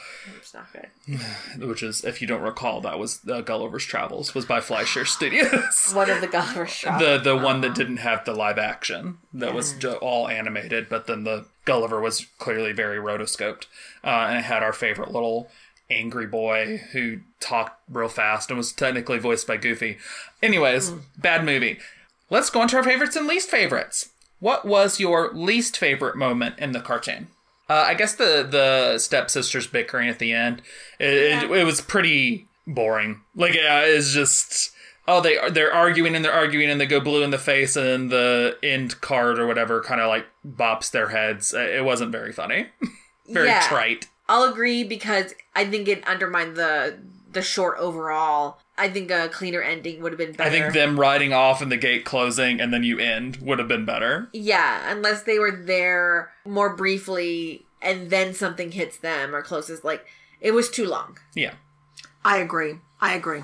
Not 0.55 0.71
good. 0.71 1.19
which 1.67 1.83
is, 1.83 2.05
if 2.05 2.21
you 2.21 2.27
don't 2.27 2.41
recall, 2.41 2.79
that 2.81 2.97
was 2.97 3.19
uh, 3.29 3.41
Gulliver's 3.41 3.85
Travels, 3.85 4.33
was 4.33 4.45
by 4.45 4.61
Fleischer 4.61 5.03
Studios. 5.03 5.91
One 5.93 6.09
of 6.09 6.21
the 6.21 6.27
Gulliver 6.27 6.65
Shop. 6.65 6.99
the 6.99 7.17
the 7.17 7.35
one 7.35 7.59
that 7.61 7.75
didn't 7.75 7.97
have 7.97 8.23
the 8.23 8.33
live 8.33 8.57
action, 8.57 9.17
that 9.33 9.53
was 9.53 9.75
all 10.01 10.29
animated, 10.29 10.87
but 10.87 11.07
then 11.07 11.25
the 11.25 11.45
Gulliver 11.65 11.99
was 11.99 12.25
clearly 12.37 12.71
very 12.71 12.97
rotoscoped, 12.97 13.65
uh, 14.03 14.27
and 14.29 14.37
it 14.37 14.45
had 14.45 14.63
our 14.63 14.73
favorite 14.73 15.11
little 15.11 15.49
angry 15.89 16.25
boy 16.25 16.77
who 16.93 17.19
talked 17.39 17.79
real 17.89 18.07
fast 18.07 18.49
and 18.49 18.57
was 18.57 18.71
technically 18.71 19.19
voiced 19.19 19.45
by 19.45 19.57
Goofy. 19.57 19.97
Anyways, 20.41 20.91
bad 21.17 21.43
movie. 21.43 21.79
Let's 22.29 22.49
go 22.49 22.61
on 22.61 22.69
to 22.69 22.77
our 22.77 22.83
favorites 22.83 23.15
and 23.15 23.27
least 23.27 23.49
favorites. 23.49 24.09
What 24.39 24.65
was 24.65 24.99
your 24.99 25.33
least 25.33 25.77
favorite 25.77 26.15
moment 26.15 26.57
in 26.59 26.71
the 26.71 26.79
cartoon? 26.79 27.27
Uh, 27.69 27.83
I 27.87 27.93
guess 27.95 28.13
the 28.15 28.47
the 28.49 28.97
stepsisters 28.99 29.67
bickering 29.67 30.07
at 30.09 30.19
the 30.19 30.33
end. 30.33 30.61
It, 30.99 31.43
it, 31.43 31.51
it 31.51 31.63
was 31.65 31.81
pretty 31.81 32.47
boring. 32.67 33.21
Like 33.35 33.55
yeah, 33.55 33.81
it's 33.81 34.13
just 34.13 34.71
oh 35.07 35.21
they 35.21 35.37
they're 35.49 35.73
arguing 35.73 36.15
and 36.15 36.23
they're 36.23 36.31
arguing 36.33 36.69
and 36.69 36.79
they 36.79 36.85
go 36.85 36.99
blue 36.99 37.23
in 37.23 37.31
the 37.31 37.37
face 37.39 37.75
and 37.75 37.85
then 37.85 38.07
the 38.09 38.57
end 38.63 39.01
card 39.01 39.39
or 39.39 39.47
whatever 39.47 39.81
kind 39.81 39.99
of 40.01 40.07
like 40.09 40.25
bops 40.47 40.91
their 40.91 41.09
heads. 41.09 41.53
It 41.53 41.83
wasn't 41.83 42.11
very 42.11 42.31
funny. 42.31 42.67
very 43.29 43.47
Yeah. 43.47 43.61
trite. 43.67 44.07
I'll 44.27 44.43
agree 44.51 44.83
because 44.83 45.33
I 45.55 45.65
think 45.65 45.87
it 45.87 46.07
undermined 46.07 46.55
the 46.55 46.97
the 47.35 47.43
short 47.43 47.77
overall. 47.77 48.59
I 48.77 48.89
think 48.89 49.11
a 49.11 49.29
cleaner 49.29 49.61
ending 49.61 50.01
would 50.01 50.11
have 50.11 50.17
been 50.17 50.31
better. 50.31 50.49
I 50.49 50.51
think 50.51 50.73
them 50.73 50.99
riding 50.99 51.31
off 51.31 51.61
and 51.61 51.71
the 51.71 51.77
gate 51.77 52.03
closing 52.03 52.59
and 52.59 52.73
then 52.73 52.83
you 52.83 52.97
end 52.97 53.37
would 53.37 53.59
have 53.59 53.67
been 53.67 53.85
better. 53.85 54.29
Yeah, 54.33 54.91
unless 54.91 55.21
they 55.21 55.37
were 55.37 55.51
there 55.51 56.31
more 56.43 56.75
briefly 56.75 57.67
and 57.81 58.09
then 58.09 58.33
something 58.33 58.71
hits 58.71 58.97
them 58.97 59.35
or 59.35 59.43
closes. 59.43 59.83
Like 59.83 60.05
it 60.41 60.51
was 60.51 60.69
too 60.69 60.87
long. 60.87 61.19
Yeah. 61.35 61.53
I 62.23 62.37
agree. 62.37 62.79
I 62.99 63.13
agree. 63.13 63.43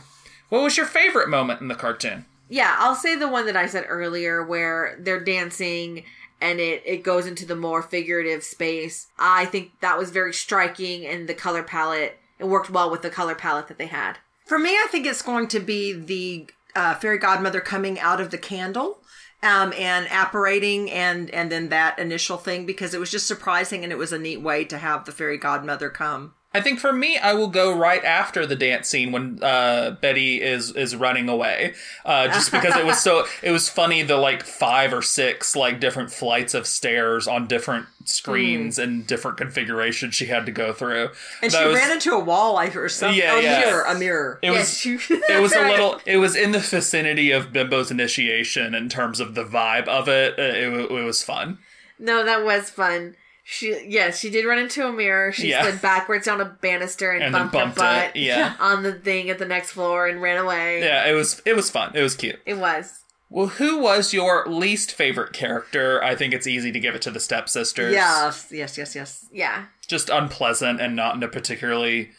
What 0.49 0.63
was 0.63 0.75
your 0.75 0.87
favorite 0.87 1.29
moment 1.29 1.61
in 1.61 1.67
the 1.67 1.75
cartoon? 1.75 2.25
Yeah, 2.49 2.75
I'll 2.79 2.95
say 2.95 3.15
the 3.15 3.29
one 3.29 3.45
that 3.45 3.55
I 3.55 3.67
said 3.67 3.85
earlier 3.87 4.43
where 4.43 4.97
they're 4.99 5.23
dancing 5.23 6.03
and 6.41 6.59
it, 6.59 6.81
it 6.85 7.03
goes 7.03 7.27
into 7.27 7.45
the 7.45 7.55
more 7.55 7.81
figurative 7.81 8.43
space. 8.43 9.07
I 9.17 9.45
think 9.45 9.79
that 9.79 9.97
was 9.97 10.09
very 10.09 10.33
striking 10.33 11.05
and 11.05 11.29
the 11.29 11.33
color 11.33 11.63
palette, 11.63 12.19
it 12.41 12.47
worked 12.47 12.69
well 12.69 12.89
with 12.89 13.03
the 13.03 13.09
color 13.09 13.35
palette 13.35 13.67
that 13.67 13.77
they 13.77 13.85
had. 13.85 14.17
For 14.45 14.59
me, 14.59 14.71
I 14.71 14.87
think 14.91 15.05
it's 15.05 15.21
going 15.21 15.47
to 15.49 15.59
be 15.59 15.93
the 15.93 16.49
uh, 16.75 16.95
fairy 16.95 17.17
godmother 17.17 17.61
coming 17.61 17.99
out 17.99 18.19
of 18.19 18.31
the 18.31 18.37
candle 18.37 19.03
um, 19.43 19.73
and 19.77 20.07
apparating 20.09 20.89
and 20.91 21.29
and 21.31 21.51
then 21.51 21.69
that 21.69 21.99
initial 21.99 22.37
thing 22.37 22.65
because 22.65 22.93
it 22.93 22.99
was 22.99 23.11
just 23.11 23.27
surprising 23.27 23.83
and 23.83 23.93
it 23.93 23.97
was 23.97 24.11
a 24.11 24.19
neat 24.19 24.41
way 24.41 24.65
to 24.65 24.77
have 24.77 25.05
the 25.05 25.11
fairy 25.11 25.37
godmother 25.37 25.89
come. 25.89 26.33
I 26.53 26.59
think 26.59 26.79
for 26.81 26.91
me, 26.91 27.17
I 27.17 27.31
will 27.33 27.47
go 27.47 27.73
right 27.73 28.03
after 28.03 28.45
the 28.45 28.57
dance 28.57 28.89
scene 28.89 29.13
when 29.13 29.39
uh, 29.41 29.91
Betty 30.01 30.41
is 30.41 30.71
is 30.75 30.95
running 30.97 31.29
away, 31.29 31.75
uh, 32.05 32.27
just 32.27 32.51
because 32.51 32.75
it 32.75 32.85
was 32.85 33.01
so 33.01 33.25
it 33.41 33.51
was 33.51 33.69
funny 33.69 34.01
the 34.03 34.17
like 34.17 34.43
five 34.43 34.93
or 34.93 35.01
six 35.01 35.55
like 35.55 35.79
different 35.79 36.11
flights 36.11 36.53
of 36.53 36.67
stairs 36.67 37.25
on 37.25 37.47
different 37.47 37.85
screens 38.03 38.77
and 38.77 39.07
different 39.07 39.37
configurations 39.37 40.13
she 40.13 40.25
had 40.25 40.45
to 40.45 40.51
go 40.51 40.73
through. 40.73 41.09
And 41.41 41.51
That 41.51 41.61
she 41.61 41.67
was- 41.69 41.75
ran 41.77 41.91
into 41.91 42.11
a 42.11 42.19
wall 42.19 42.53
like 42.55 42.75
or 42.75 42.89
something. 42.89 43.17
Yeah, 43.17 43.33
oh, 43.35 43.39
yeah. 43.39 43.59
mirror, 43.61 43.83
a 43.83 43.95
mirror. 43.97 44.39
It 44.41 44.51
Yes, 44.51 44.85
was 44.85 44.85
you- 45.09 45.21
it 45.29 45.41
was 45.41 45.53
a 45.53 45.67
little 45.69 46.01
it 46.05 46.17
was 46.17 46.35
in 46.35 46.51
the 46.51 46.59
vicinity 46.59 47.31
of 47.31 47.53
Bimbo's 47.53 47.91
initiation 47.91 48.75
in 48.75 48.89
terms 48.89 49.21
of 49.21 49.35
the 49.35 49.45
vibe 49.45 49.87
of 49.87 50.09
it. 50.09 50.37
Uh, 50.37 50.41
It, 50.41 50.91
it 50.91 51.03
was 51.05 51.23
fun. 51.23 51.59
No, 51.97 52.25
that 52.25 52.43
was 52.43 52.69
fun. 52.69 53.15
She 53.53 53.85
yes, 53.85 54.17
she 54.17 54.29
did 54.29 54.45
run 54.45 54.59
into 54.59 54.87
a 54.87 54.93
mirror. 54.93 55.33
She 55.33 55.49
Yeah. 55.49 55.63
slid 55.63 55.81
backwards 55.81 56.25
down 56.25 56.39
a 56.39 56.45
banister 56.45 57.11
and, 57.11 57.21
And 57.21 57.33
bumped, 57.33 57.51
bumped 57.53 57.75
her 57.77 57.81
butt 57.83 58.15
it, 58.15 58.21
yeah. 58.21 58.53
on 58.61 58.81
the 58.83 58.93
thing 58.93 59.29
at 59.29 59.39
the 59.39 59.45
next 59.45 59.71
floor 59.71 60.07
and 60.07 60.21
ran 60.21 60.37
away. 60.37 60.79
Yeah, 60.79 61.05
it 61.05 61.13
was 61.13 61.41
it 61.45 61.53
was 61.55 61.69
fun. 61.69 61.91
It 61.93 62.01
was 62.01 62.15
cute. 62.15 62.39
It 62.45 62.53
was. 62.57 62.99
Well, 63.29 63.47
who 63.47 63.77
was 63.79 64.13
your 64.13 64.45
least 64.47 64.93
favorite 64.93 65.33
character? 65.33 66.01
I 66.01 66.15
think 66.15 66.33
it's 66.33 66.47
easy 66.47 66.71
to 66.71 66.79
give 66.79 66.95
it 66.95 67.01
to 67.03 67.11
the 67.11 67.19
stepsisters. 67.19 67.93
Yes, 67.93 68.47
yes, 68.51 68.77
yes, 68.77 68.95
yes. 68.95 69.25
Yeah. 69.33 69.65
just 69.85 70.09
unpleasant 70.09 70.79
and 70.79 70.95
not 70.95 71.15
in 71.15 71.23
a 71.23 71.27
particularly 71.27 72.11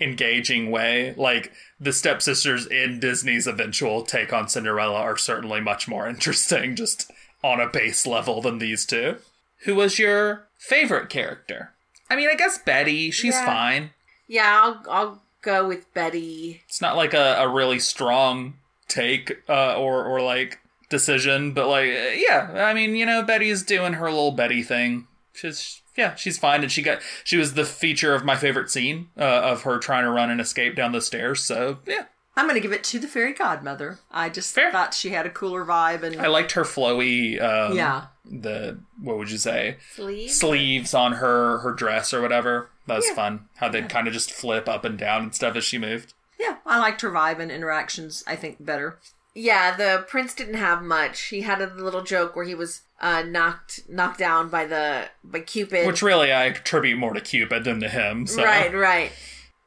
engaging 0.00 0.70
way. 0.70 1.12
Like 1.18 1.52
the 1.78 1.92
stepsisters 1.92 2.66
in 2.66 2.98
Disney's 3.00 3.46
eventual 3.46 4.02
take 4.04 4.32
on 4.32 4.48
Cinderella 4.48 5.00
are 5.00 5.16
certainly 5.18 5.60
much 5.60 5.86
more 5.88 6.08
interesting, 6.14 6.76
just 6.76 7.10
on 7.44 7.60
a 7.60 7.68
base 7.68 8.06
level 8.06 8.40
than 8.40 8.58
these 8.58 8.86
two. 8.86 9.16
Who 9.64 9.74
was 9.74 9.98
your 9.98 10.47
favorite 10.58 11.08
character? 11.08 11.72
I 12.10 12.16
mean, 12.16 12.28
I 12.30 12.34
guess 12.34 12.58
Betty. 12.58 13.10
She's 13.10 13.34
Yeah. 13.34 13.46
fine. 13.46 13.90
Yeah, 14.26 14.60
I'll 14.62 14.82
I'll 14.90 15.22
go 15.42 15.66
with 15.66 15.92
Betty. 15.94 16.62
It's 16.68 16.80
not 16.82 16.96
like 16.96 17.14
a, 17.14 17.36
a 17.38 17.48
really 17.48 17.78
strong 17.78 18.54
take 18.88 19.42
uh, 19.48 19.76
or 19.78 20.04
or 20.04 20.20
like 20.20 20.58
decision, 20.90 21.52
but 21.52 21.68
like 21.68 21.90
uh, 21.90 22.10
yeah, 22.16 22.50
I 22.66 22.74
mean, 22.74 22.94
you 22.96 23.06
know, 23.06 23.22
Betty's 23.22 23.62
doing 23.62 23.94
her 23.94 24.10
little 24.10 24.32
Betty 24.32 24.62
thing. 24.62 25.06
She's 25.32 25.80
yeah, 25.96 26.14
she's 26.14 26.38
fine, 26.38 26.62
and 26.62 26.70
she 26.72 26.82
got 26.82 27.00
she 27.24 27.36
was 27.38 27.54
the 27.54 27.64
feature 27.64 28.14
of 28.14 28.24
my 28.24 28.36
favorite 28.36 28.70
scene 28.70 29.08
uh, 29.18 29.22
of 29.22 29.62
her 29.62 29.78
trying 29.78 30.04
to 30.04 30.10
run 30.10 30.30
and 30.30 30.40
escape 30.40 30.74
down 30.76 30.92
the 30.92 31.00
stairs. 31.00 31.42
So 31.42 31.78
yeah, 31.86 32.04
I'm 32.36 32.46
going 32.46 32.54
to 32.54 32.60
give 32.60 32.72
it 32.72 32.84
to 32.84 32.98
the 32.98 33.08
fairy 33.08 33.32
godmother. 33.32 33.98
I 34.10 34.28
just 34.28 34.54
Fair. 34.54 34.70
thought 34.72 34.94
she 34.94 35.10
had 35.10 35.26
a 35.26 35.30
cooler 35.30 35.64
vibe 35.64 36.02
and 36.02 36.20
I 36.20 36.26
liked 36.28 36.52
her 36.52 36.64
flowy. 36.64 37.40
Um, 37.42 37.76
yeah. 37.76 38.06
The 38.30 38.78
what 39.00 39.18
would 39.18 39.30
you 39.30 39.38
say 39.38 39.76
Sleeve. 39.94 40.30
sleeves 40.30 40.94
on 40.94 41.14
her 41.14 41.58
her 41.58 41.72
dress 41.72 42.12
or 42.12 42.20
whatever. 42.20 42.70
That 42.86 42.96
was 42.96 43.06
Yeah. 43.08 43.14
fun. 43.14 43.48
How 43.56 43.68
they'd 43.68 43.88
kind 43.88 44.06
of 44.06 44.12
just 44.14 44.30
flip 44.32 44.68
up 44.68 44.84
and 44.84 44.98
down 44.98 45.22
and 45.22 45.34
stuff 45.34 45.56
as 45.56 45.64
she 45.64 45.78
moved. 45.78 46.14
Yeah, 46.38 46.56
I 46.64 46.78
liked 46.78 47.00
her 47.00 47.10
vibe 47.10 47.40
and 47.40 47.50
interactions, 47.50 48.22
I 48.26 48.36
think, 48.36 48.64
better. 48.64 48.98
Yeah, 49.34 49.76
the 49.76 50.04
prince 50.08 50.34
didn't 50.34 50.54
have 50.54 50.82
much. 50.82 51.20
He 51.26 51.42
had 51.42 51.60
a 51.60 51.66
little 51.74 52.02
joke 52.02 52.34
where 52.34 52.44
he 52.44 52.54
was 52.54 52.82
uh, 53.00 53.22
knocked 53.22 53.80
knocked 53.88 54.18
down 54.18 54.48
by 54.48 54.64
the 54.66 55.08
by 55.22 55.40
Cupid. 55.40 55.86
Which 55.86 56.02
really 56.02 56.32
I 56.32 56.44
attribute 56.44 56.98
more 56.98 57.12
to 57.12 57.20
Cupid 57.20 57.64
than 57.64 57.80
to 57.80 57.88
him. 57.88 58.26
So. 58.26 58.42
Right, 58.44 58.74
right. 58.74 59.12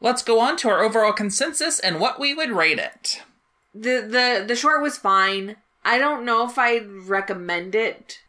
Let's 0.01 0.23
go 0.23 0.39
on 0.39 0.57
to 0.57 0.69
our 0.69 0.83
overall 0.83 1.13
consensus 1.13 1.79
and 1.79 1.99
what 1.99 2.19
we 2.19 2.33
would 2.33 2.51
rate 2.51 2.79
it. 2.79 3.21
The 3.73 4.01
the 4.01 4.43
the 4.47 4.55
short 4.55 4.81
was 4.81 4.97
fine. 4.97 5.57
I 5.85 5.97
don't 5.97 6.25
know 6.25 6.45
if 6.47 6.57
I'd 6.59 6.87
recommend 6.89 7.73
it 7.75 8.19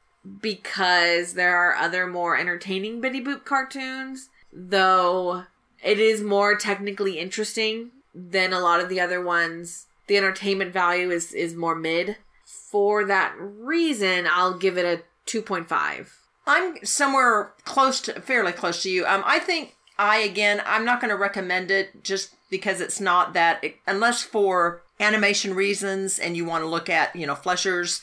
because 0.41 1.35
there 1.35 1.57
are 1.57 1.75
other 1.75 2.07
more 2.07 2.37
entertaining 2.37 3.01
Betty 3.01 3.23
Boop 3.23 3.45
cartoons, 3.45 4.29
though 4.53 5.45
it 5.83 5.99
is 5.99 6.23
more 6.23 6.57
technically 6.57 7.19
interesting 7.19 7.91
than 8.15 8.53
a 8.53 8.61
lot 8.61 8.81
of 8.81 8.89
the 8.89 9.01
other 9.01 9.23
ones. 9.23 9.87
the 10.07 10.17
entertainment 10.17 10.73
value 10.73 11.11
is 11.11 11.33
is 11.33 11.55
more 11.55 11.75
mid. 11.75 12.17
For 12.45 13.05
that 13.05 13.35
reason, 13.39 14.27
I'll 14.31 14.57
give 14.59 14.79
it 14.79 14.85
a 14.85 15.03
2.5. 15.27 16.09
I'm 16.47 16.85
somewhere 16.85 17.53
close 17.65 18.01
to, 18.03 18.21
fairly 18.21 18.53
close 18.53 18.83
to 18.83 18.91
you. 18.91 19.07
Um, 19.07 19.23
I 19.25 19.39
think 19.39 19.77
I 19.99 20.19
again, 20.19 20.63
I'm 20.67 20.85
not 20.85 21.01
going 21.01 21.11
to 21.11 21.17
recommend 21.17 21.71
it 21.71 22.03
just 22.03 22.35
because 22.51 22.81
it's 22.81 23.01
not 23.01 23.33
that, 23.35 23.65
unless 23.87 24.23
for 24.23 24.83
animation 25.01 25.55
reasons 25.55 26.19
and 26.19 26.37
you 26.37 26.45
want 26.45 26.63
to 26.63 26.69
look 26.69 26.91
at, 26.91 27.15
you 27.15 27.27
know, 27.27 27.35
Fleischer's 27.35 28.03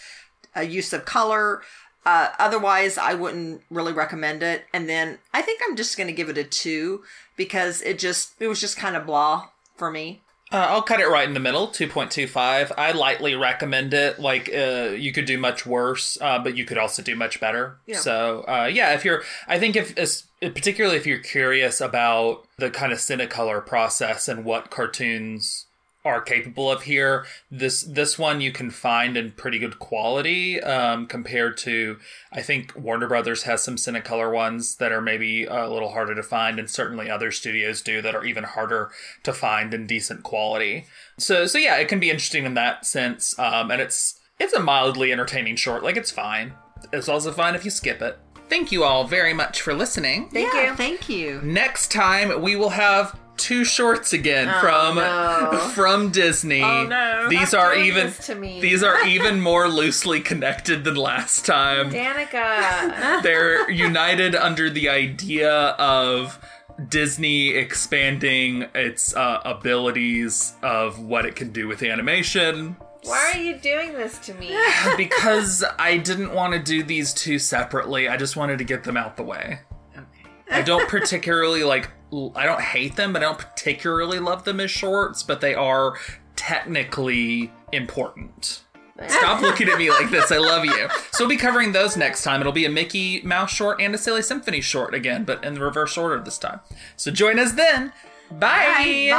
uh, 0.56 0.62
use 0.62 0.94
of 0.94 1.06
color. 1.06 1.62
Uh, 2.06 2.30
otherwise, 2.40 2.98
I 2.98 3.14
wouldn't 3.14 3.62
really 3.70 3.94
recommend 3.94 4.42
it. 4.42 4.66
And 4.74 4.88
then 4.88 5.20
I 5.34 5.42
think 5.42 5.62
I'm 5.64 5.76
just 5.76 5.98
going 5.98 6.08
to 6.08 6.14
give 6.14 6.30
it 6.30 6.38
a 6.38 6.44
two 6.44 7.04
because 7.36 7.82
it 7.82 8.00
just, 8.00 8.34
it 8.40 8.48
was 8.48 8.60
just 8.60 8.78
kind 8.78 8.96
of 8.96 9.06
blah 9.06 9.50
for 9.76 9.92
me. 9.92 10.22
Uh, 10.52 10.66
I'll 10.70 10.82
cut 10.82 11.00
it 11.00 11.08
right 11.08 11.28
in 11.28 11.36
the 11.36 11.40
middle, 11.40 11.68
2.25. 11.68 12.72
I 12.76 12.92
lightly 12.94 13.36
recommend 13.36 13.94
it. 13.94 14.20
Like, 14.20 14.50
uh, 14.52 14.96
you 14.98 15.12
could 15.12 15.26
do 15.26 15.38
much 15.38 15.66
worse, 15.66 16.18
uh, 16.22 16.40
but 16.40 16.58
you 16.58 16.66
could 16.66 16.80
also 16.80 17.04
do 17.04 17.16
much 17.16 17.40
better. 17.40 17.78
Yeah. 17.86 18.00
So, 18.00 18.46
uh, 18.48 18.68
yeah, 18.72 18.96
if 18.96 19.06
you're, 19.06 19.22
I 19.48 19.60
think 19.60 19.76
if, 19.76 19.94
particularly 20.40 20.98
if 20.98 21.06
you're 21.06 21.20
curious 21.20 21.82
about 21.82 22.48
the 22.58 22.72
kind 22.72 22.92
of 22.92 22.98
Cinecolor 22.98 23.64
process 23.64 24.28
and 24.28 24.44
what 24.44 24.72
cartoons 24.72 25.68
are 26.06 26.22
capable 26.22 26.72
of 26.72 26.84
here, 26.84 27.26
this 27.52 27.82
this 27.82 28.18
one 28.18 28.40
you 28.40 28.52
can 28.52 28.72
find 28.72 29.18
in 29.18 29.32
pretty 29.32 29.60
good 29.60 29.80
quality 29.80 30.62
um, 30.62 31.06
compared 31.06 31.58
to, 31.58 32.00
I 32.32 32.42
think 32.42 32.74
Warner 32.76 33.08
Brothers 33.08 33.44
has 33.44 33.62
some 33.62 33.76
Cinecolor 33.76 34.34
ones 34.34 34.78
that 34.78 34.94
are 34.94 35.02
maybe 35.02 35.46
a 35.46 35.70
little 35.70 35.92
harder 35.92 36.16
to 36.16 36.24
find, 36.24 36.58
and 36.58 36.70
certainly 36.70 37.10
other 37.10 37.32
studios 37.32 37.82
do 37.82 38.02
that 38.02 38.16
are 38.16 38.24
even 38.24 38.46
harder 38.46 38.92
to 39.24 39.34
find 39.34 39.74
in 39.74 39.88
decent 39.88 40.24
quality. 40.24 40.86
So 41.18 41.46
so 41.48 41.58
yeah, 41.58 41.76
it 41.76 41.90
can 41.90 42.00
be 42.00 42.10
interesting 42.10 42.46
in 42.46 42.54
that 42.54 42.86
sense, 42.86 43.38
um, 43.38 43.70
and 43.70 43.82
it's 43.82 44.20
it's 44.40 44.54
a 44.54 44.62
mildly 44.62 45.12
entertaining 45.12 45.58
short. 45.58 45.84
Like 45.84 45.98
it's 45.98 46.12
fine. 46.12 46.54
It's 46.94 47.10
also 47.10 47.34
fine 47.34 47.56
if 47.56 47.66
you 47.66 47.72
skip 47.72 48.02
it. 48.02 48.18
Thank 48.48 48.72
you 48.72 48.84
all 48.84 49.06
very 49.06 49.34
much 49.34 49.62
for 49.62 49.74
listening. 49.74 50.30
Thank 50.30 50.54
yeah, 50.54 50.72
you. 50.72 50.76
Thank 50.76 51.10
you. 51.10 51.42
Next 51.44 51.92
time 51.92 52.42
we 52.42 52.56
will 52.56 52.70
have 52.70 53.20
two 53.40 53.64
shorts 53.64 54.14
again 54.14 54.48
from 54.60 54.96
no. 54.96 55.58
from 55.74 56.12
Disney. 56.12 56.62
Oh, 56.62 56.86
no. 56.86 57.28
These 57.30 57.50
Stop 57.50 57.68
are 57.68 57.76
even 57.76 58.14
these 58.62 58.84
are 58.84 59.04
even 59.08 59.42
more 59.42 59.68
loosely 59.68 60.20
connected 60.20 60.84
than 60.84 60.96
last 60.96 61.46
time. 61.46 61.90
Danica. 61.92 63.22
They're 63.24 63.70
united 63.72 64.36
under 64.36 64.70
the 64.70 64.90
idea 64.90 65.52
of 65.52 66.40
Disney 66.88 67.50
expanding 67.50 68.66
its 68.76 69.16
uh, 69.16 69.42
abilities 69.44 70.54
of 70.62 71.00
what 71.00 71.26
it 71.26 71.36
can 71.36 71.52
do 71.52 71.68
with 71.68 71.82
animation. 71.82 72.78
Why 73.04 73.32
are 73.34 73.40
you 73.40 73.58
doing 73.58 73.94
this 73.94 74.18
to 74.20 74.34
me? 74.34 74.58
because 74.98 75.64
I 75.78 75.98
didn't 75.98 76.34
want 76.34 76.54
to 76.54 76.60
do 76.60 76.84
these 76.84 77.14
two 77.14 77.40
separately. 77.40 78.08
I 78.08 78.18
just 78.18 78.36
wanted 78.36 78.58
to 78.60 78.64
get 78.64 78.84
them 78.84 78.98
out 78.98 79.18
the 79.18 79.24
way. 79.24 79.60
Okay. 79.96 80.06
I 80.52 80.62
don't 80.62 80.88
particularly 80.88 81.64
like. 81.64 81.90
L- 82.12 82.32
I 82.36 82.46
don't 82.46 82.62
hate 82.62 82.96
them, 82.96 83.14
but 83.14 83.22
I 83.24 83.26
don't 83.26 83.38
particularly 83.40 84.20
love 84.20 84.44
them 84.44 84.60
as 84.60 84.72
shorts. 84.72 85.24
But 85.24 85.42
they 85.42 85.54
are 85.56 85.94
technically 86.36 87.52
important. 87.72 88.62
Stop 89.08 89.42
looking 89.42 89.70
at 89.70 89.78
me 89.78 89.90
like 89.90 90.10
this. 90.10 90.32
I 90.32 90.38
love 90.38 90.66
you. 90.66 90.90
So 91.12 91.24
we'll 91.24 91.30
be 91.30 91.38
covering 91.38 91.72
those 91.72 91.96
next 91.96 92.24
time. 92.24 92.42
It'll 92.42 92.52
be 92.52 92.66
a 92.66 92.70
Mickey 92.70 93.22
Mouse 93.22 93.52
short 93.52 93.80
and 93.82 93.96
a 93.96 93.98
Silly 93.98 94.22
Symphony 94.22 94.60
short 94.62 94.94
again, 94.94 95.24
but 95.24 95.44
in 95.44 95.54
the 95.54 95.62
reverse 95.62 95.98
order 95.98 96.20
this 96.22 96.38
time. 96.38 96.60
So 96.98 97.10
join 97.12 97.40
us 97.40 97.54
then. 97.54 97.94
Bye. 98.32 99.10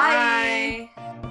Bye. 0.97 1.31